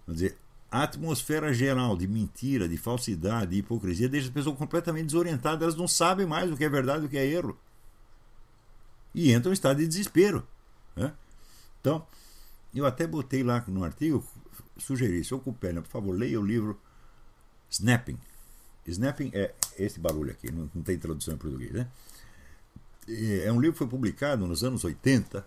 Quer 0.07 0.11
dizer, 0.11 0.37
a 0.69 0.83
atmosfera 0.83 1.53
geral 1.53 1.95
de 1.95 2.07
mentira, 2.07 2.67
de 2.67 2.77
falsidade, 2.77 3.51
de 3.51 3.57
hipocrisia 3.57 4.09
deixa 4.09 4.27
as 4.27 4.33
pessoas 4.33 4.57
completamente 4.57 5.05
desorientadas, 5.05 5.61
elas 5.61 5.75
não 5.75 5.87
sabem 5.87 6.25
mais 6.25 6.51
o 6.51 6.57
que 6.57 6.65
é 6.65 6.69
verdade 6.69 7.03
e 7.03 7.07
o 7.07 7.09
que 7.09 7.17
é 7.17 7.25
erro. 7.25 7.57
E 9.15 9.33
entram 9.33 9.51
em 9.51 9.53
estado 9.53 9.77
de 9.77 9.87
desespero. 9.87 10.45
Né? 10.95 11.13
Então, 11.79 12.05
eu 12.75 12.85
até 12.85 13.07
botei 13.07 13.43
lá 13.43 13.63
no 13.67 13.83
artigo 13.83 14.25
sugerir, 14.77 15.23
seu 15.23 15.39
Cupélia, 15.39 15.81
por 15.81 15.89
favor, 15.89 16.15
leia 16.15 16.39
o 16.39 16.45
livro 16.45 16.79
Snapping. 17.69 18.19
Snapping 18.85 19.31
é 19.33 19.53
esse 19.77 19.99
barulho 19.99 20.31
aqui, 20.31 20.51
não, 20.51 20.69
não 20.73 20.83
tem 20.83 20.97
tradução 20.97 21.33
em 21.33 21.37
português, 21.37 21.71
né? 21.71 21.87
É 23.43 23.51
um 23.51 23.59
livro 23.59 23.73
que 23.73 23.77
foi 23.79 23.87
publicado 23.87 24.45
nos 24.45 24.63
anos 24.63 24.83
80. 24.83 25.45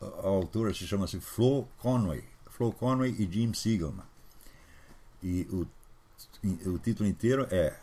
A 0.00 0.26
autora 0.26 0.74
se 0.74 0.86
chama-se 0.86 1.18
Flo 1.18 1.66
Conway. 1.78 2.31
Flo 2.62 2.72
Conway 2.72 3.16
e 3.18 3.28
Jim 3.28 3.52
Siegelman. 3.52 4.06
E 5.20 5.48
o, 5.50 5.66
o 6.70 6.78
título 6.78 7.08
inteiro 7.08 7.46
é, 7.50 7.76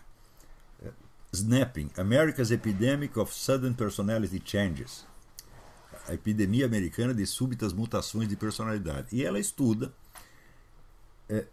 é 0.82 0.92
Snapping, 1.34 1.90
America's 1.98 2.50
Epidemic 2.50 3.20
of 3.20 3.34
Sudden 3.34 3.74
Personality 3.74 4.42
Changes. 4.44 5.06
A 6.08 6.14
epidemia 6.14 6.66
americana 6.66 7.14
de 7.14 7.26
súbitas 7.26 7.74
mutações 7.74 8.30
de 8.30 8.38
personalidade. 8.38 9.08
E 9.12 9.24
ela 9.24 9.38
estuda 9.38 9.94
é, 11.28 11.46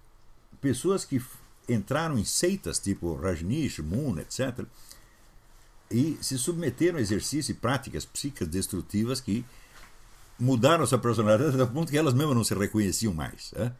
pessoas 0.61 1.05
que 1.05 1.21
entraram 1.69 2.17
em 2.17 2.25
seitas 2.25 2.79
tipo 2.79 3.17
Rajneesh, 3.17 3.81
Moon, 3.81 4.19
etc., 4.21 4.65
e 5.89 6.19
se 6.21 6.37
submeteram 6.37 6.99
a 6.99 7.01
exercício 7.01 7.53
e 7.53 7.55
práticas 7.55 8.05
psíquicas 8.05 8.49
destrutivas 8.49 9.21
que 9.21 9.45
mudaram 10.39 10.87
sua 10.87 10.99
personalidade 10.99 11.55
até 11.55 11.73
ponto 11.73 11.91
que 11.91 11.99
elas 11.99 12.15
mesmas 12.15 12.37
não 12.37 12.45
se 12.45 12.55
reconheciam 12.55 13.13
mais. 13.13 13.53
É? 13.57 13.73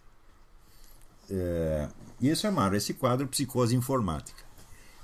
É, 1.31 1.89
e 2.21 2.27
eles 2.29 2.41
chamaram 2.41 2.77
esse 2.77 2.95
quadro 2.95 3.27
psicose 3.27 3.75
informática. 3.75 4.45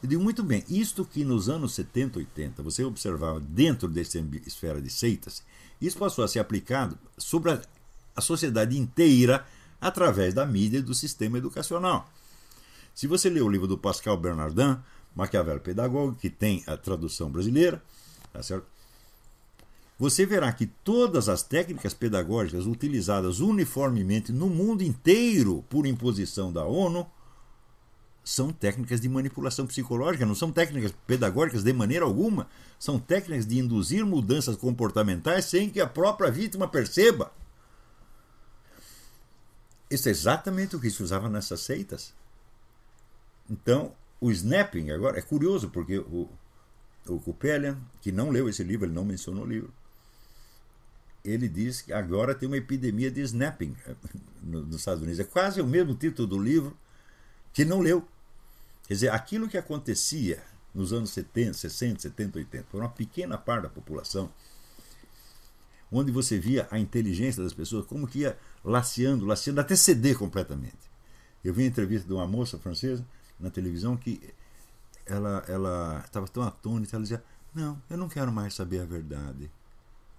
Eu 0.03 0.09
digo 0.09 0.23
muito 0.23 0.43
bem, 0.43 0.65
isto 0.69 1.05
que 1.05 1.25
nos 1.25 1.49
anos 1.49 1.75
70, 1.75 2.19
80 2.19 2.63
você 2.63 2.85
observava 2.85 3.39
dentro 3.39 3.87
dessa 3.89 4.19
esfera 4.47 4.81
de 4.83 4.91
seitas, 4.91 5.45
isso 5.81 5.97
passou 5.97 6.25
a 6.25 6.29
ser 6.29 6.41
aplicado 6.41 6.99
sobre 7.17 7.53
a, 7.53 7.63
a 8.17 8.21
sociedade 8.21 8.77
inteira 8.77 9.47
através 9.81 10.35
da 10.35 10.45
mídia 10.45 10.79
e 10.79 10.83
do 10.83 10.95
sistema 10.95 11.39
educacional. 11.39 12.11
Se 12.95 13.07
você 13.07 13.31
ler 13.31 13.43
o 13.43 13.49
livro 13.49 13.67
do 13.67 13.79
Pascal 13.79 14.17
Bernardin, 14.17 14.77
Maquiavel 15.15 15.61
Pedagogo, 15.61 16.17
que 16.21 16.31
tem 16.31 16.63
a 16.67 16.77
tradução 16.77 17.31
brasileira, 17.31 17.83
tá 18.33 18.43
certo? 18.43 18.67
Você 20.03 20.27
verá 20.27 20.53
que 20.53 20.67
todas 20.67 21.29
as 21.29 21.45
técnicas 21.45 21.95
pedagógicas 21.95 22.67
utilizadas 22.67 23.39
uniformemente 23.39 24.33
no 24.33 24.49
mundo 24.49 24.83
inteiro 24.83 25.65
por 25.71 25.87
imposição 25.87 26.53
da 26.53 26.65
ONU 26.65 27.09
são 28.25 28.53
técnicas 28.53 29.01
de 29.01 29.09
manipulação 29.09 29.65
psicológica, 29.65 30.27
não 30.27 30.35
são 30.35 30.51
técnicas 30.51 30.93
pedagógicas 31.07 31.63
de 31.63 31.73
maneira 31.73 32.05
alguma, 32.05 32.49
são 32.81 32.99
técnicas 32.99 33.47
de 33.47 33.61
induzir 33.61 34.05
mudanças 34.05 34.57
comportamentais 34.57 35.45
sem 35.45 35.71
que 35.71 35.81
a 35.81 35.87
própria 35.87 36.33
vítima 36.33 36.67
perceba. 36.67 37.33
Isso 39.89 40.09
é 40.09 40.11
exatamente 40.11 40.75
o 40.75 40.81
que 40.81 40.91
se 40.91 41.01
usava 41.01 41.29
nessas 41.29 41.61
seitas. 41.61 42.13
Então, 43.49 43.93
o 44.21 44.33
snapping 44.33 44.91
agora 44.91 45.21
é 45.21 45.23
curioso, 45.23 45.71
porque 45.71 45.99
o, 45.99 46.29
o 47.07 47.21
Kupelian, 47.21 47.79
que 48.01 48.11
não 48.11 48.31
leu 48.31 48.49
esse 48.49 48.65
livro, 48.65 48.87
ele 48.87 48.95
não 48.95 49.05
mencionou 49.05 49.45
o 49.45 49.49
livro, 49.49 49.73
ele 51.25 51.49
diz 51.49 51.83
que 51.83 51.93
agora 51.93 52.35
tem 52.35 52.49
uma 52.49 52.57
epidemia 52.57 53.11
de 53.11 53.21
snapping 53.21 53.77
nos 54.43 54.77
Estados 54.77 55.03
Unidos. 55.03 55.21
É 55.21 55.25
quase 55.25 55.61
o 55.61 55.67
mesmo 55.67 55.95
título 55.95 56.27
do 56.27 56.39
livro 56.39 56.77
que 57.53 57.65
não 57.65 57.81
leu. 57.81 58.07
Quer 58.87 58.95
dizer, 58.95 59.09
aquilo 59.11 59.49
que 59.49 59.57
acontecia 59.57 60.43
nos 60.75 60.93
anos 60.93 61.11
70, 61.11 61.55
60, 61.55 62.01
70, 62.01 62.39
80, 62.39 62.67
por 62.71 62.81
uma 62.81 62.89
pequena 62.89 63.39
parte 63.39 63.65
da 63.65 63.69
população, 63.69 64.31
onde 65.91 66.11
você 66.11 66.39
via 66.39 66.67
a 66.71 66.79
inteligência 66.79 67.43
das 67.43 67.53
pessoas, 67.53 67.87
como 67.87 68.09
que 68.09 68.21
ia 68.21 68.37
laceando, 68.65 69.27
laceando, 69.27 69.61
até 69.61 69.77
ceder 69.77 70.19
completamente. 70.19 70.91
Eu 71.45 71.53
vi 71.53 71.63
uma 71.63 71.69
entrevista 71.69 72.07
de 72.07 72.15
uma 72.15 72.27
moça 72.27 72.59
francesa 72.59 73.07
na 73.39 73.51
televisão 73.51 73.97
que 73.97 74.21
ela 75.05 76.03
estava 76.05 76.27
tão 76.29 76.43
atônita, 76.43 76.97
ela 76.97 77.03
dizia: 77.03 77.23
Não, 77.55 77.81
eu 77.91 77.97
não 77.97 78.09
quero 78.09 78.33
mais 78.33 78.55
saber 78.55 78.81
a 78.81 78.85
verdade 78.85 79.51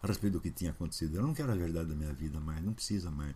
a 0.04 0.08
respeito 0.08 0.34
do 0.34 0.42
que 0.42 0.52
tinha 0.52 0.72
acontecido. 0.72 1.16
Eu 1.16 1.24
não 1.24 1.34
quero 1.34 1.52
a 1.52 1.56
verdade 1.56 1.88
da 1.88 1.96
minha 1.96 2.12
vida 2.12 2.40
mais, 2.40 2.62
não 2.62 2.74
precisa 2.74 3.10
mais. 3.10 3.36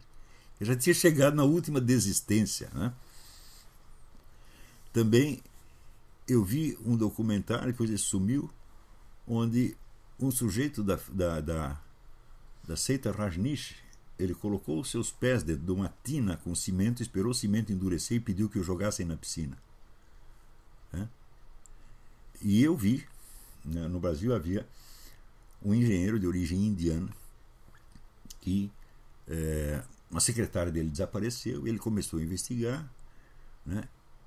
Eu 0.59 0.65
já 0.65 0.75
tinha 0.75 0.93
chegado 0.93 1.33
na 1.33 1.43
última 1.43 1.79
desistência. 1.79 2.69
Né? 2.73 2.93
Também 4.91 5.41
eu 6.27 6.43
vi 6.43 6.77
um 6.85 6.97
documentário, 6.97 7.67
depois 7.71 7.89
ele 7.89 7.97
sumiu, 7.97 8.51
onde 9.25 9.77
um 10.19 10.29
sujeito 10.29 10.83
da, 10.83 10.99
da, 11.09 11.39
da, 11.39 11.81
da 12.67 12.75
seita 12.75 13.11
Rajnish 13.11 13.75
ele 14.19 14.33
colocou 14.33 14.81
os 14.81 14.89
seus 14.89 15.11
pés 15.11 15.43
dentro 15.43 15.63
de 15.63 15.71
uma 15.71 15.93
tina 16.03 16.35
com 16.37 16.53
cimento, 16.53 17.01
esperou 17.01 17.31
o 17.31 17.35
cimento 17.35 17.71
endurecer 17.71 18.17
e 18.17 18.19
pediu 18.19 18.49
que 18.49 18.59
o 18.59 18.63
jogassem 18.63 19.05
na 19.05 19.15
piscina. 19.15 19.57
É? 20.91 21.07
E 22.41 22.61
eu 22.61 22.75
vi, 22.75 23.05
né, 23.63 23.87
no 23.87 23.99
Brasil 23.99 24.33
havia 24.35 24.67
um 25.67 25.73
engenheiro 25.73 26.17
de 26.17 26.25
origem 26.25 26.65
indiana 26.65 27.09
que 28.39 28.71
é, 29.27 29.81
uma 30.09 30.21
secretária 30.21 30.71
dele 30.71 30.89
desapareceu, 30.89 31.67
ele 31.67 31.77
começou 31.77 32.19
a 32.19 32.23
investigar, 32.23 32.89
né? 33.65 33.83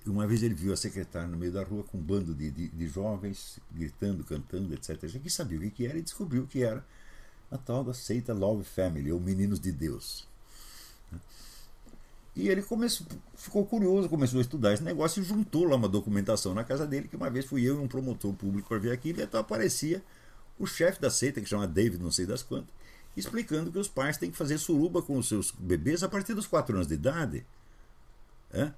Uma 0.07 0.27
vez 0.27 0.43
ele 0.43 0.55
viu 0.55 0.73
a 0.73 0.77
secretária 0.77 1.29
no 1.29 1.37
meio 1.37 1.53
da 1.53 1.63
rua 1.63 1.85
com 1.85 1.99
um 1.99 2.01
bando 2.01 2.35
de, 2.35 2.51
de, 2.51 2.69
de 2.69 2.89
jovens 2.89 3.59
gritando, 3.71 4.25
cantando, 4.25 4.73
etc. 4.75 5.03
Ele 5.03 5.21
quis 5.21 5.33
saber 5.33 5.57
o 5.57 5.71
que 5.71 5.87
era 5.87 5.99
e 5.99 6.03
descobriu 6.03 6.47
que 6.47 6.63
era 6.63 6.85
a 7.51 7.59
tal 7.59 7.85
da 7.85 7.93
seita 7.93 8.33
Love 8.33 8.65
Family, 8.65 9.13
ou 9.13 9.21
Meninos 9.21 9.61
de 9.61 9.73
Deus. 9.73 10.27
E 12.35 12.49
ele 12.49 12.63
começou, 12.63 13.07
ficou 13.35 13.65
curioso, 13.67 14.09
começou 14.09 14.39
a 14.39 14.43
estudar 14.43 14.73
esse 14.73 14.83
negócio 14.83 15.21
e 15.21 15.25
juntou 15.25 15.65
lá 15.65 15.77
uma 15.77 15.89
documentação 15.89 16.55
na 16.55 16.65
casa 16.65 16.87
dele, 16.87 17.09
que 17.09 17.17
uma 17.17 17.29
vez 17.29 17.45
fui 17.45 17.63
eu 17.63 17.77
e 17.77 17.79
um 17.79 17.89
promotor 17.89 18.33
público 18.35 18.69
para 18.69 18.79
ver 18.79 18.93
aquilo, 18.93 19.21
e 19.21 19.23
então 19.23 19.41
aparecia 19.41 20.03
o 20.61 20.67
chefe 20.67 21.01
da 21.01 21.11
seita, 21.11 21.41
que 21.41 21.49
chama 21.49 21.67
David 21.67 22.03
não 22.03 22.13
sei 22.13 22.27
das 22.27 22.43
quantas, 22.43 22.73
explicando 23.17 23.73
que 23.73 23.79
os 23.79 23.89
pais 23.89 24.17
têm 24.17 24.31
que 24.31 24.37
fazer 24.37 24.59
suruba 24.59 25.03
com 25.03 25.17
os 25.17 25.27
seus 25.27 25.51
bebês 25.51 26.03
a 26.03 26.09
partir 26.09 26.35
dos 26.35 26.47
4 26.47 26.77
anos 26.77 26.87
de 26.87 26.95
idade. 26.95 27.47
É? 28.53 28.71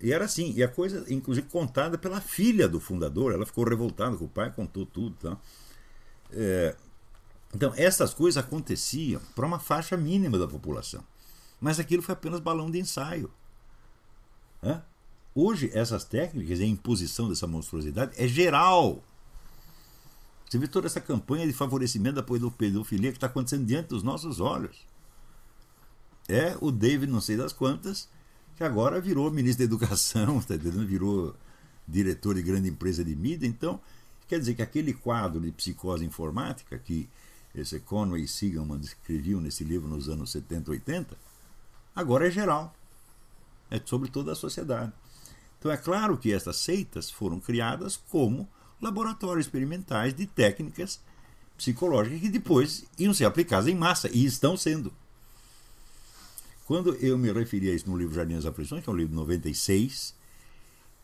E 0.00 0.12
era 0.12 0.24
assim, 0.24 0.52
e 0.54 0.62
a 0.62 0.68
coisa, 0.68 1.04
inclusive, 1.12 1.48
contada 1.48 1.98
pela 1.98 2.20
filha 2.20 2.68
do 2.68 2.80
fundador, 2.80 3.32
ela 3.32 3.44
ficou 3.44 3.64
revoltada 3.64 4.16
com 4.16 4.24
o 4.24 4.28
pai, 4.28 4.50
contou 4.52 4.86
tudo. 4.86 5.16
Tá? 5.16 5.36
É, 6.30 6.76
então, 7.54 7.72
essas 7.76 8.14
coisas 8.14 8.42
aconteciam 8.42 9.20
para 9.34 9.46
uma 9.46 9.58
faixa 9.58 9.96
mínima 9.96 10.38
da 10.38 10.48
população. 10.48 11.04
Mas 11.60 11.78
aquilo 11.78 12.02
foi 12.02 12.14
apenas 12.14 12.40
balão 12.40 12.70
de 12.70 12.78
ensaio. 12.78 13.30
É? 14.62 14.80
Hoje, 15.34 15.70
essas 15.72 16.04
técnicas 16.04 16.60
e 16.60 16.62
a 16.62 16.66
imposição 16.66 17.28
dessa 17.28 17.46
monstruosidade 17.46 18.12
é 18.16 18.26
geral. 18.26 19.02
Você 20.52 20.58
vê 20.58 20.68
toda 20.68 20.86
essa 20.86 21.00
campanha 21.00 21.46
de 21.46 21.52
favorecimento 21.54 22.16
da 22.16 22.22
pedofilia 22.22 23.10
que 23.10 23.16
está 23.16 23.26
acontecendo 23.26 23.64
diante 23.64 23.88
dos 23.88 24.02
nossos 24.02 24.38
olhos. 24.38 24.86
É 26.28 26.54
o 26.60 26.70
David, 26.70 27.10
não 27.10 27.22
sei 27.22 27.38
das 27.38 27.54
quantas, 27.54 28.06
que 28.54 28.62
agora 28.62 29.00
virou 29.00 29.30
ministro 29.30 29.60
da 29.60 29.64
Educação, 29.64 30.42
tá 30.44 30.54
virou 30.54 31.34
diretor 31.88 32.34
de 32.34 32.42
grande 32.42 32.68
empresa 32.68 33.02
de 33.02 33.16
mídia. 33.16 33.46
Então, 33.46 33.80
quer 34.28 34.38
dizer 34.38 34.54
que 34.54 34.60
aquele 34.60 34.92
quadro 34.92 35.40
de 35.40 35.50
psicose 35.52 36.04
informática 36.04 36.78
que 36.78 37.08
esse 37.54 37.80
Conway 37.80 38.24
e 38.24 38.28
Sigelman 38.28 38.78
escreviam 38.78 39.40
nesse 39.40 39.64
livro 39.64 39.88
nos 39.88 40.06
anos 40.10 40.32
70, 40.32 40.70
80, 40.70 41.16
agora 41.96 42.28
é 42.28 42.30
geral. 42.30 42.76
É 43.70 43.80
sobre 43.82 44.10
toda 44.10 44.32
a 44.32 44.34
sociedade. 44.36 44.92
Então 45.58 45.72
é 45.72 45.78
claro 45.78 46.18
que 46.18 46.30
estas 46.30 46.58
seitas 46.58 47.10
foram 47.10 47.40
criadas 47.40 47.96
como 47.96 48.46
laboratórios 48.82 49.46
experimentais 49.46 50.12
de 50.12 50.26
técnicas 50.26 51.00
psicológicas 51.56 52.20
que 52.20 52.28
depois 52.28 52.84
iam 52.98 53.14
ser 53.14 53.24
aplicadas 53.24 53.68
em 53.68 53.74
massa, 53.74 54.10
e 54.12 54.24
estão 54.24 54.56
sendo. 54.56 54.92
Quando 56.66 56.94
eu 56.96 57.16
me 57.16 57.30
referi 57.32 57.70
a 57.70 57.74
isso 57.74 57.88
no 57.88 57.96
livro 57.96 58.14
Jardim 58.14 58.34
das 58.34 58.46
Aflições, 58.46 58.82
que 58.82 58.90
é 58.90 58.92
um 58.92 58.96
livro 58.96 59.10
de 59.10 59.16
96, 59.16 60.14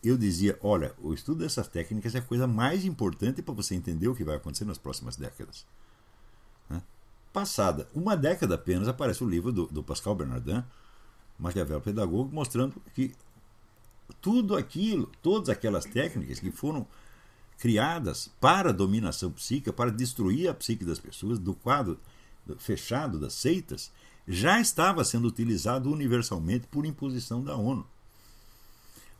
eu 0.02 0.16
dizia: 0.16 0.58
olha, 0.62 0.92
o 0.98 1.12
estudo 1.12 1.40
dessas 1.40 1.68
técnicas 1.68 2.14
é 2.14 2.18
a 2.18 2.22
coisa 2.22 2.46
mais 2.46 2.84
importante 2.84 3.42
para 3.42 3.54
você 3.54 3.74
entender 3.74 4.08
o 4.08 4.14
que 4.14 4.24
vai 4.24 4.36
acontecer 4.36 4.64
nas 4.64 4.78
próximas 4.78 5.16
décadas. 5.16 5.64
Né? 6.68 6.82
Passada 7.32 7.88
uma 7.94 8.16
década 8.16 8.54
apenas, 8.54 8.88
aparece 8.88 9.22
o 9.22 9.28
livro 9.28 9.52
do, 9.52 9.66
do 9.66 9.82
Pascal 9.82 10.14
Bernardin, 10.14 10.64
Maquiavel 11.38 11.80
Pedagogo, 11.80 12.30
mostrando 12.32 12.80
que 12.94 13.14
tudo 14.20 14.56
aquilo, 14.56 15.10
todas 15.22 15.48
aquelas 15.48 15.84
técnicas 15.84 16.40
que 16.40 16.50
foram 16.50 16.86
criadas 17.58 18.30
para 18.40 18.72
dominação 18.72 19.30
psíquica, 19.30 19.72
para 19.72 19.90
destruir 19.90 20.48
a 20.48 20.54
psique 20.54 20.84
das 20.84 20.98
pessoas, 20.98 21.38
do 21.38 21.54
quadro 21.54 21.98
fechado 22.58 23.18
das 23.18 23.34
seitas, 23.34 23.90
já 24.26 24.60
estava 24.60 25.04
sendo 25.04 25.28
utilizado 25.28 25.90
universalmente 25.90 26.66
por 26.68 26.86
imposição 26.86 27.42
da 27.42 27.56
ONU. 27.56 27.86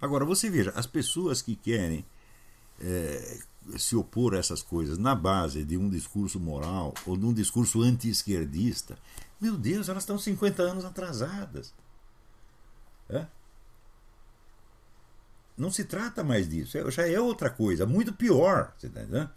Agora, 0.01 0.25
você 0.25 0.49
veja, 0.49 0.73
as 0.77 0.87
pessoas 0.87 1.43
que 1.43 1.57
querem 1.57 2.05
é, 2.81 3.41
se 3.77 3.97
opor 3.97 4.35
a 4.35 4.39
essas 4.39 4.63
coisas 4.63 4.97
na 4.99 5.15
base 5.15 5.65
de 5.65 5.77
um 5.77 5.89
discurso 5.89 6.39
moral 6.39 6.95
ou 7.05 7.17
de 7.17 7.25
um 7.25 7.33
discurso 7.33 7.83
anti-esquerdista, 7.83 8.99
meu 9.41 9.57
Deus, 9.57 9.89
elas 9.89 10.03
estão 10.03 10.19
50 10.19 10.63
anos 10.63 10.85
atrasadas. 10.85 11.73
É? 13.09 13.27
Não 15.59 15.73
se 15.73 15.85
trata 15.85 16.23
mais 16.23 16.49
disso, 16.49 16.79
é, 16.79 16.91
já 16.91 17.07
é 17.07 17.21
outra 17.21 17.51
coisa, 17.51 17.85
muito 17.85 18.13
pior. 18.13 18.73
Você 18.79 18.89
tá 18.89 19.03
entendendo? 19.03 19.31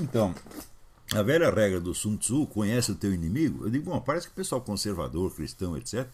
Então, 0.00 0.34
a 1.12 1.22
velha 1.22 1.50
regra 1.50 1.80
do 1.80 1.92
Sun 1.92 2.16
Tzu, 2.16 2.46
conhece 2.46 2.92
o 2.92 2.94
teu 2.94 3.12
inimigo, 3.12 3.64
eu 3.64 3.70
digo, 3.70 3.90
bom, 3.90 4.00
parece 4.00 4.26
que 4.26 4.32
o 4.32 4.36
pessoal 4.36 4.60
conservador, 4.60 5.34
cristão, 5.34 5.76
etc., 5.76 6.08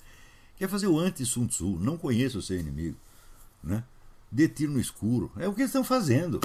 quer 0.56 0.68
fazer 0.68 0.86
o 0.88 0.98
anti-Sun 0.98 1.46
Tzu, 1.46 1.78
não 1.78 1.96
conheça 1.96 2.38
o 2.38 2.42
seu 2.42 2.58
inimigo. 2.58 2.96
Né? 3.62 3.84
Dê 4.30 4.48
tiro 4.48 4.72
no 4.72 4.80
escuro. 4.80 5.30
É 5.36 5.46
o 5.46 5.54
que 5.54 5.60
eles 5.60 5.70
estão 5.70 5.84
fazendo. 5.84 6.40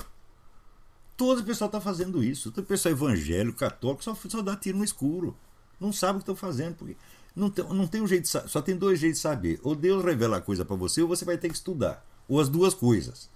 Todo 1.16 1.40
o 1.40 1.44
pessoal 1.44 1.68
está 1.68 1.80
fazendo 1.80 2.24
isso. 2.24 2.52
Todo 2.52 2.64
o 2.64 2.68
pessoal 2.68 2.94
evangélico, 2.94 3.58
católico, 3.58 4.04
só, 4.04 4.16
só 4.16 4.42
dá 4.42 4.56
tiro 4.56 4.78
no 4.78 4.84
escuro. 4.84 5.36
Não 5.80 5.92
sabe 5.92 6.14
o 6.14 6.16
que 6.20 6.24
estão 6.24 6.36
fazendo. 6.36 6.76
Porque 6.76 6.96
não 7.36 7.50
tem, 7.50 7.66
não 7.66 7.88
tem 7.88 8.02
um 8.02 8.08
jeito 8.08 8.24
de, 8.24 8.50
Só 8.50 8.62
tem 8.62 8.76
dois 8.76 9.00
jeitos 9.00 9.20
de 9.20 9.24
saber. 9.24 9.60
Ou 9.64 9.76
Deus 9.76 10.04
revela 10.04 10.38
a 10.38 10.42
coisa 10.42 10.64
para 10.64 10.76
você, 10.76 11.02
ou 11.02 11.08
você 11.08 11.26
vai 11.26 11.38
ter 11.38 11.50
que 11.50 11.56
estudar. 11.56 12.06
Ou 12.28 12.40
as 12.40 12.50
duas 12.50 12.74
coisas. 12.74 13.30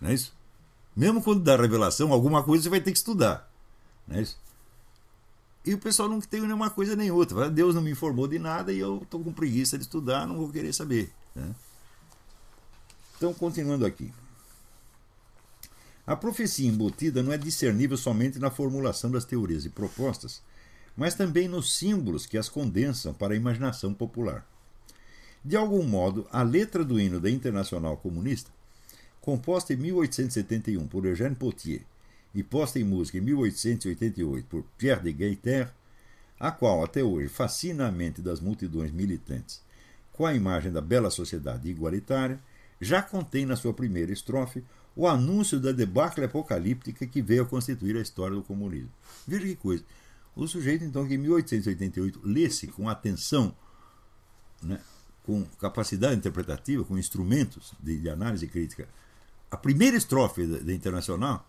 Não 0.00 0.10
é 0.10 0.14
isso? 0.14 0.34
Mesmo 0.96 1.22
quando 1.22 1.42
dá 1.42 1.56
revelação, 1.56 2.12
alguma 2.12 2.42
coisa 2.42 2.64
você 2.64 2.68
vai 2.68 2.80
ter 2.80 2.92
que 2.92 2.98
estudar. 2.98 3.50
Não 4.06 4.16
é 4.16 4.22
isso? 4.22 4.38
E 5.64 5.74
o 5.74 5.78
pessoal 5.78 6.08
não 6.08 6.20
tem 6.20 6.40
nenhuma 6.40 6.70
coisa 6.70 6.96
nem 6.96 7.10
outra. 7.10 7.50
Deus 7.50 7.74
não 7.74 7.82
me 7.82 7.90
informou 7.90 8.26
de 8.26 8.38
nada 8.38 8.72
e 8.72 8.78
eu 8.78 9.00
estou 9.02 9.22
com 9.22 9.32
preguiça 9.32 9.76
de 9.76 9.84
estudar, 9.84 10.26
não 10.26 10.36
vou 10.36 10.48
querer 10.48 10.72
saber. 10.72 11.12
Né? 11.34 11.54
Então, 13.16 13.34
continuando 13.34 13.84
aqui. 13.84 14.12
A 16.06 16.16
profecia 16.16 16.66
embutida 16.66 17.22
não 17.22 17.32
é 17.32 17.38
discernível 17.38 17.96
somente 17.96 18.38
na 18.38 18.50
formulação 18.50 19.10
das 19.10 19.24
teorias 19.24 19.64
e 19.64 19.68
propostas, 19.68 20.42
mas 20.96 21.14
também 21.14 21.48
nos 21.48 21.76
símbolos 21.76 22.26
que 22.26 22.38
as 22.38 22.48
condensam 22.48 23.14
para 23.14 23.34
a 23.34 23.36
imaginação 23.36 23.94
popular. 23.94 24.46
De 25.44 25.56
algum 25.56 25.82
modo, 25.82 26.26
a 26.30 26.42
letra 26.42 26.84
do 26.84 27.00
hino 27.00 27.20
da 27.20 27.30
Internacional 27.30 27.96
Comunista, 27.96 28.50
composta 29.20 29.72
em 29.72 29.76
1871 29.76 30.86
por 30.86 31.06
Eugène 31.06 31.34
Potier 31.34 31.82
e 32.34 32.42
posta 32.42 32.78
em 32.78 32.84
música 32.84 33.18
em 33.18 33.22
1888 33.22 34.46
por 34.46 34.64
Pierre 34.76 35.02
de 35.02 35.12
Gaiter, 35.12 35.70
a 36.38 36.50
qual 36.50 36.84
até 36.84 37.02
hoje 37.02 37.28
fascina 37.28 37.86
a 37.86 37.92
mente 37.92 38.20
das 38.22 38.40
multidões 38.40 38.92
militantes 38.92 39.62
com 40.20 40.26
a 40.26 40.34
imagem 40.34 40.70
da 40.70 40.82
bela 40.82 41.08
sociedade 41.08 41.66
igualitária, 41.70 42.38
já 42.78 43.00
contém 43.00 43.46
na 43.46 43.56
sua 43.56 43.72
primeira 43.72 44.12
estrofe 44.12 44.62
o 44.94 45.06
anúncio 45.06 45.58
da 45.58 45.72
debacle 45.72 46.26
apocalíptica 46.26 47.06
que 47.06 47.22
veio 47.22 47.44
a 47.44 47.46
constituir 47.46 47.96
a 47.96 48.02
história 48.02 48.36
do 48.36 48.42
comunismo. 48.42 48.90
Veja 49.26 49.46
que 49.46 49.56
coisa. 49.56 49.82
O 50.34 50.46
sujeito, 50.46 50.84
então, 50.84 51.06
que 51.06 51.14
em 51.14 51.18
1888 51.18 52.20
lesse 52.24 52.66
com 52.68 52.88
atenção, 52.88 53.54
né, 54.62 54.80
com 55.24 55.44
capacidade 55.58 56.16
interpretativa, 56.16 56.84
com 56.84 56.96
instrumentos 56.96 57.72
de, 57.80 57.98
de 57.98 58.08
análise 58.08 58.46
crítica, 58.46 58.88
a 59.50 59.56
primeira 59.56 59.96
estrofe 59.96 60.46
da, 60.46 60.58
da 60.58 60.72
Internacional, 60.72 61.46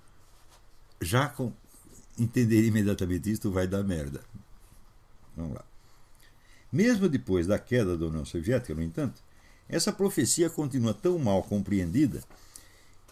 já 0.99 1.27
com, 1.29 1.53
entender 2.17 2.65
imediatamente 2.65 3.31
isso 3.31 3.51
vai 3.51 3.67
dar 3.67 3.83
merda. 3.83 4.21
Vamos 5.35 5.55
lá. 5.55 5.65
Mesmo 6.71 7.09
depois 7.09 7.47
da 7.47 7.59
queda 7.59 7.97
da 7.97 8.05
União 8.05 8.25
Soviética, 8.25 8.73
no 8.73 8.81
entanto, 8.81 9.21
essa 9.67 9.91
profecia 9.91 10.49
continua 10.49 10.93
tão 10.93 11.17
mal 11.17 11.43
compreendida 11.43 12.21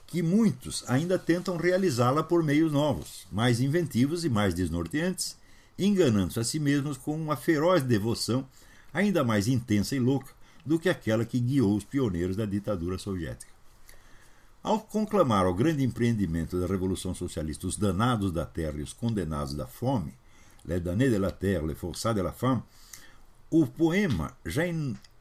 que 0.05 0.21
muitos 0.23 0.83
ainda 0.87 1.19
tentam 1.19 1.55
realizá-la 1.55 2.23
por 2.23 2.43
meios 2.43 2.71
novos, 2.71 3.27
mais 3.31 3.59
inventivos 3.59 4.25
e 4.25 4.29
mais 4.29 4.53
desnorteantes, 4.53 5.37
enganando-se 5.85 6.39
a 6.39 6.43
si 6.43 6.59
mesmos 6.59 6.97
com 6.97 7.15
uma 7.15 7.35
feroz 7.35 7.83
devoção 7.83 8.47
ainda 8.93 9.23
mais 9.23 9.47
intensa 9.47 9.95
e 9.95 9.99
louca 9.99 10.33
do 10.65 10.79
que 10.79 10.89
aquela 10.89 11.25
que 11.25 11.39
guiou 11.39 11.75
os 11.75 11.83
pioneiros 11.83 12.35
da 12.35 12.45
ditadura 12.45 12.97
soviética. 12.97 13.51
Ao 14.61 14.79
conclamar 14.79 15.45
ao 15.45 15.53
grande 15.53 15.83
empreendimento 15.83 16.59
da 16.59 16.67
Revolução 16.67 17.15
Socialista 17.15 17.65
os 17.65 17.77
danados 17.77 18.31
da 18.31 18.45
terra 18.45 18.77
e 18.77 18.83
os 18.83 18.93
condenados 18.93 19.53
da 19.53 19.65
fome, 19.65 20.13
Les 20.65 20.81
damnés 20.81 21.09
de 21.09 21.17
la 21.17 21.31
terre, 21.31 21.65
les 21.65 21.75
forçats 21.75 22.13
de 22.13 22.21
la 22.21 22.31
femme, 22.31 22.61
o 23.49 23.65
poema 23.65 24.37
já 24.45 24.63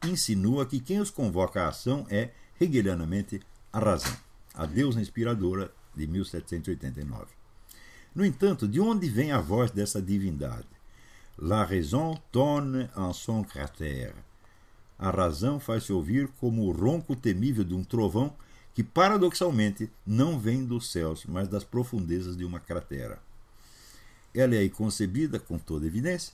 insinua 0.04 0.66
que 0.66 0.80
quem 0.80 1.00
os 1.00 1.10
convoca 1.10 1.62
à 1.62 1.68
ação 1.68 2.06
é, 2.10 2.30
hegelianamente, 2.60 3.40
a 3.72 3.78
razão, 3.78 4.16
a 4.54 4.66
deusa 4.66 5.00
inspiradora 5.00 5.72
de 5.94 6.06
1789. 6.06 7.37
No 8.14 8.24
entanto, 8.24 8.66
de 8.66 8.80
onde 8.80 9.08
vem 9.08 9.32
a 9.32 9.40
voz 9.40 9.70
dessa 9.70 10.00
divindade? 10.00 10.66
La 11.38 11.64
raison 11.64 12.18
tonne 12.32 12.90
en 12.96 13.12
son 13.12 13.44
cratère. 13.44 14.14
A 14.98 15.10
razão 15.10 15.60
faz-se 15.60 15.92
ouvir 15.92 16.28
como 16.40 16.66
o 16.66 16.72
ronco 16.72 17.14
temível 17.14 17.62
de 17.62 17.74
um 17.74 17.84
trovão 17.84 18.34
que 18.74 18.82
paradoxalmente 18.82 19.90
não 20.06 20.38
vem 20.38 20.64
dos 20.64 20.90
céus, 20.90 21.24
mas 21.28 21.48
das 21.48 21.62
profundezas 21.62 22.36
de 22.36 22.44
uma 22.44 22.58
cratera. 22.58 23.20
Ela 24.34 24.56
é 24.56 24.68
concebida, 24.68 25.38
com 25.38 25.58
toda 25.58 25.86
evidência, 25.86 26.32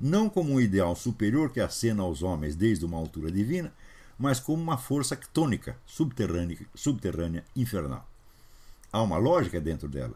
não 0.00 0.28
como 0.28 0.52
um 0.52 0.60
ideal 0.60 0.94
superior 0.94 1.50
que 1.50 1.60
acena 1.60 2.02
aos 2.02 2.22
homens 2.22 2.54
desde 2.54 2.84
uma 2.84 2.98
altura 2.98 3.30
divina, 3.30 3.72
mas 4.18 4.40
como 4.40 4.62
uma 4.62 4.78
força 4.78 5.16
ctônica, 5.16 5.76
subterrânea, 5.86 6.58
subterrânea 6.74 7.44
infernal. 7.54 8.08
Há 8.92 9.02
uma 9.02 9.18
lógica 9.18 9.60
dentro 9.60 9.88
dela, 9.88 10.14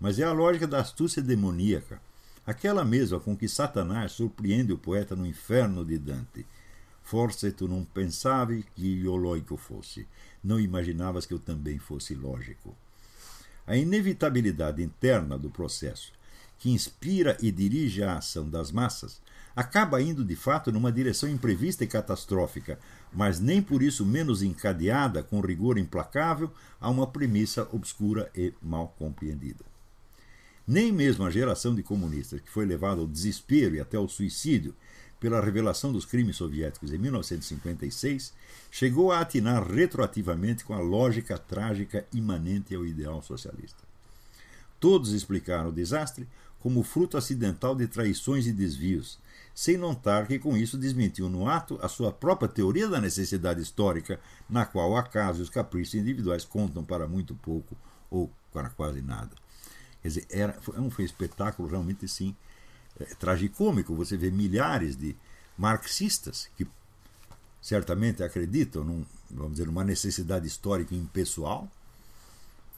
mas 0.00 0.18
é 0.18 0.24
a 0.24 0.32
lógica 0.32 0.66
da 0.66 0.80
astúcia 0.80 1.22
demoníaca, 1.22 2.00
aquela 2.46 2.84
mesma 2.84 3.18
com 3.18 3.36
que 3.36 3.48
Satanás 3.48 4.12
surpreende 4.12 4.72
o 4.72 4.78
poeta 4.78 5.16
no 5.16 5.26
inferno 5.26 5.84
de 5.84 5.98
Dante. 5.98 6.46
Forse 7.02 7.50
tu 7.52 7.66
não 7.68 7.84
pensavi 7.84 8.64
que 8.74 8.86
io 8.86 9.16
loico 9.16 9.56
fosse. 9.56 10.06
Não 10.42 10.60
imaginavas 10.60 11.24
que 11.24 11.34
eu 11.34 11.38
também 11.38 11.78
fosse 11.78 12.14
lógico. 12.14 12.76
A 13.66 13.76
inevitabilidade 13.76 14.82
interna 14.82 15.36
do 15.36 15.50
processo, 15.50 16.12
que 16.58 16.70
inspira 16.70 17.36
e 17.40 17.50
dirige 17.50 18.02
a 18.02 18.18
ação 18.18 18.48
das 18.48 18.70
massas, 18.70 19.20
acaba 19.56 20.02
indo 20.02 20.24
de 20.24 20.36
fato 20.36 20.70
numa 20.70 20.92
direção 20.92 21.28
imprevista 21.28 21.82
e 21.82 21.86
catastrófica, 21.86 22.78
mas 23.12 23.40
nem 23.40 23.62
por 23.62 23.82
isso 23.82 24.04
menos 24.04 24.42
encadeada 24.42 25.22
com 25.22 25.40
rigor 25.40 25.78
implacável 25.78 26.52
a 26.80 26.90
uma 26.90 27.06
premissa 27.06 27.68
obscura 27.72 28.30
e 28.36 28.52
mal 28.62 28.94
compreendida. 28.98 29.75
Nem 30.66 30.90
mesmo 30.90 31.24
a 31.24 31.30
geração 31.30 31.74
de 31.74 31.82
comunistas 31.82 32.40
que 32.40 32.50
foi 32.50 32.66
levada 32.66 33.00
ao 33.00 33.06
desespero 33.06 33.76
e 33.76 33.80
até 33.80 33.96
ao 33.96 34.08
suicídio 34.08 34.74
pela 35.20 35.40
revelação 35.40 35.92
dos 35.92 36.04
crimes 36.04 36.36
soviéticos 36.36 36.92
em 36.92 36.98
1956 36.98 38.32
chegou 38.70 39.12
a 39.12 39.20
atinar 39.20 39.66
retroativamente 39.66 40.64
com 40.64 40.74
a 40.74 40.80
lógica 40.80 41.38
trágica 41.38 42.04
imanente 42.12 42.74
ao 42.74 42.84
ideal 42.84 43.22
socialista. 43.22 43.82
Todos 44.78 45.12
explicaram 45.12 45.70
o 45.70 45.72
desastre 45.72 46.26
como 46.60 46.82
fruto 46.82 47.16
acidental 47.16 47.74
de 47.74 47.86
traições 47.86 48.46
e 48.46 48.52
desvios, 48.52 49.18
sem 49.54 49.76
notar 49.76 50.26
que 50.26 50.38
com 50.38 50.56
isso 50.56 50.76
desmentiu 50.76 51.28
no 51.30 51.48
ato 51.48 51.78
a 51.80 51.88
sua 51.88 52.12
própria 52.12 52.48
teoria 52.48 52.88
da 52.88 53.00
necessidade 53.00 53.62
histórica, 53.62 54.20
na 54.50 54.66
qual 54.66 54.90
o 54.90 54.96
acaso 54.96 55.40
e 55.40 55.42
os 55.42 55.50
caprichos 55.50 55.94
individuais 55.94 56.44
contam 56.44 56.84
para 56.84 57.06
muito 57.06 57.34
pouco 57.36 57.76
ou 58.10 58.30
para 58.52 58.68
quase 58.68 59.00
nada. 59.00 59.45
Quer 60.06 60.20
dizer, 60.20 60.26
era, 60.30 60.52
foi, 60.60 60.78
um, 60.78 60.88
foi 60.88 61.04
um 61.04 61.06
espetáculo 61.06 61.68
realmente 61.68 62.06
sim 62.06 62.34
é, 63.00 63.06
tragicômico. 63.16 63.94
Você 63.96 64.16
vê 64.16 64.30
milhares 64.30 64.96
de 64.96 65.16
marxistas 65.58 66.48
que 66.56 66.64
certamente 67.60 68.22
acreditam 68.22 68.84
num, 68.84 69.04
vamos 69.28 69.52
dizer, 69.52 69.66
numa 69.66 69.82
necessidade 69.82 70.46
histórica 70.46 70.94
impessoal, 70.94 71.68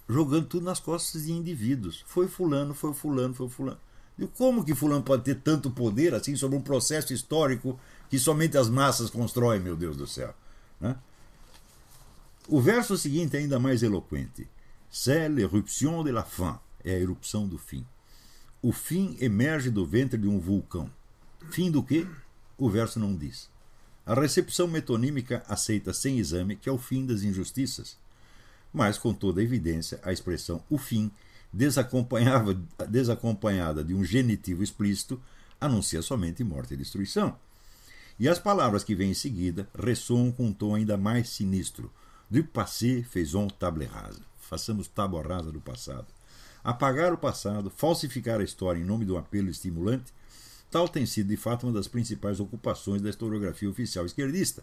jogando 0.09 0.47
tudo 0.47 0.65
nas 0.65 0.81
costas 0.81 1.27
de 1.27 1.33
indivíduos. 1.33 2.03
Foi 2.07 2.29
fulano, 2.29 2.73
foi 2.73 2.95
fulano, 2.95 3.35
foi 3.35 3.51
fulano. 3.51 3.79
E 4.19 4.27
como 4.27 4.65
que 4.65 4.75
fulano 4.75 5.03
pode 5.03 5.25
ter 5.25 5.35
tanto 5.35 5.71
poder 5.71 6.15
assim 6.15 6.35
sobre 6.35 6.57
um 6.57 6.63
processo 6.63 7.13
histórico 7.13 7.79
que 8.09 8.19
somente 8.19 8.57
as 8.57 8.71
massas 8.71 9.11
constroem, 9.11 9.61
meu 9.61 9.77
Deus 9.77 9.99
do 9.99 10.07
céu? 10.07 10.35
Né? 10.81 10.97
O 12.49 12.59
verso 12.59 12.97
seguinte 12.97 13.37
é 13.37 13.41
ainda 13.41 13.59
mais 13.59 13.83
eloquente. 13.83 14.49
C'est 14.91 15.29
l'éruption 15.29 16.03
de 16.03 16.11
la 16.11 16.25
fin. 16.25 16.59
É 16.89 16.95
a 16.95 16.99
erupção 16.99 17.47
do 17.47 17.59
fim. 17.59 17.85
O 18.63 18.73
fim 18.73 19.15
emerge 19.21 19.71
do 19.71 19.85
ventre 19.85 20.19
de 20.19 20.27
um 20.27 20.41
vulcão. 20.41 20.91
Fim 21.51 21.71
do 21.71 21.83
quê? 21.83 22.07
O 22.57 22.71
verso 22.71 22.99
não 22.99 23.15
diz. 23.15 23.51
A 24.07 24.15
recepção 24.15 24.67
metonímica 24.67 25.45
aceita 25.47 25.93
sem 25.93 26.19
exame 26.19 26.57
que 26.57 26.67
é 26.67 26.73
o 26.73 26.79
fim 26.79 27.05
das 27.05 27.23
injustiças. 27.23 27.99
Mas, 28.73 28.97
com 28.97 29.13
toda 29.13 29.43
evidência, 29.43 30.01
a 30.03 30.15
expressão 30.15 30.65
o 30.71 30.79
fim 30.79 31.11
desacompanhada 31.53 33.85
de 33.85 33.93
um 33.93 34.03
genitivo 34.03 34.63
explícito, 34.63 35.21
anuncia 35.61 36.01
somente 36.01 36.43
morte 36.43 36.73
e 36.73 36.77
destruição. 36.79 37.37
E 38.19 38.27
as 38.27 38.39
palavras 38.39 38.83
que 38.83 38.95
vêm 38.95 39.11
em 39.11 39.15
seguida 39.15 39.69
ressoam 39.79 40.33
com 40.33 40.47
um 40.47 40.55
tom 40.55 40.75
ainda 40.75 40.97
mais 40.97 41.29
sinistro. 41.29 41.93
Du 42.31 42.43
passé 42.45 43.03
faisons 43.03 43.53
table 43.59 43.85
rasa. 43.85 44.23
Façamos 44.41 44.89
tábua 44.89 45.23
rasa 45.23 45.53
do 45.53 45.61
passado. 45.61 46.17
Apagar 46.63 47.13
o 47.13 47.19
passado, 47.19 47.71
falsificar 47.71 48.41
a 48.41 48.45
história 48.45 48.81
em 48.81 48.85
nome 48.85 49.05
de 49.05 49.13
um 49.13 49.19
apelo 49.19 49.49
estimulante, 49.49 50.13
tal 50.71 50.89
tem 50.89 51.07
sido 51.07 51.29
de 51.29 51.37
fato 51.37 51.67
uma 51.67 51.73
das 51.73 51.89
principais 51.89 52.41
ocupações 52.41 53.01
da 53.01 53.11
historiografia 53.11 53.71
oficial 53.71 54.05
esquerdista, 54.05 54.63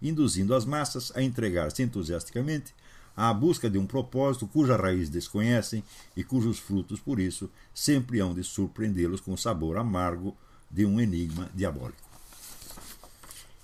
induzindo 0.00 0.54
as 0.54 0.64
massas 0.64 1.10
a 1.16 1.22
entregar-se 1.22 1.82
entusiasticamente 1.82 2.74
à 3.16 3.32
busca 3.32 3.70
de 3.70 3.78
um 3.78 3.86
propósito 3.86 4.46
cuja 4.46 4.76
raiz 4.76 5.08
desconhecem 5.08 5.82
e 6.14 6.22
cujos 6.22 6.58
frutos, 6.58 7.00
por 7.00 7.18
isso, 7.18 7.50
sempre 7.74 8.20
hão 8.20 8.34
de 8.34 8.44
surpreendê-los 8.44 9.20
com 9.20 9.32
o 9.32 9.38
sabor 9.38 9.78
amargo 9.78 10.36
de 10.70 10.84
um 10.84 11.00
enigma 11.00 11.48
diabólico. 11.54 12.06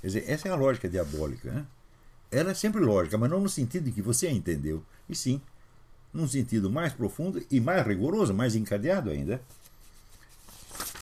Quer 0.01 0.07
dizer, 0.07 0.25
essa 0.27 0.49
é 0.49 0.51
a 0.51 0.57
lógica 0.57 0.89
diabólica. 0.89 1.53
Né? 1.53 1.67
Ela 2.31 2.53
é 2.53 2.55
sempre 2.55 2.81
lógica, 2.81 3.19
mas 3.19 3.31
não 3.31 3.41
no 3.41 3.49
sentido 3.49 3.85
de 3.85 3.93
que 3.93 4.03
você 4.03 4.27
a 4.27 4.33
entendeu, 4.33 4.83
e 5.09 5.15
sim 5.15 5.41
num 6.13 6.29
sentido 6.29 6.71
mais 6.71 6.93
profundo 6.93 7.43
e 7.51 7.61
mais 7.61 7.87
rigoroso, 7.87 8.35
mais 8.35 8.55
encadeado 8.55 9.11
ainda. 9.11 9.41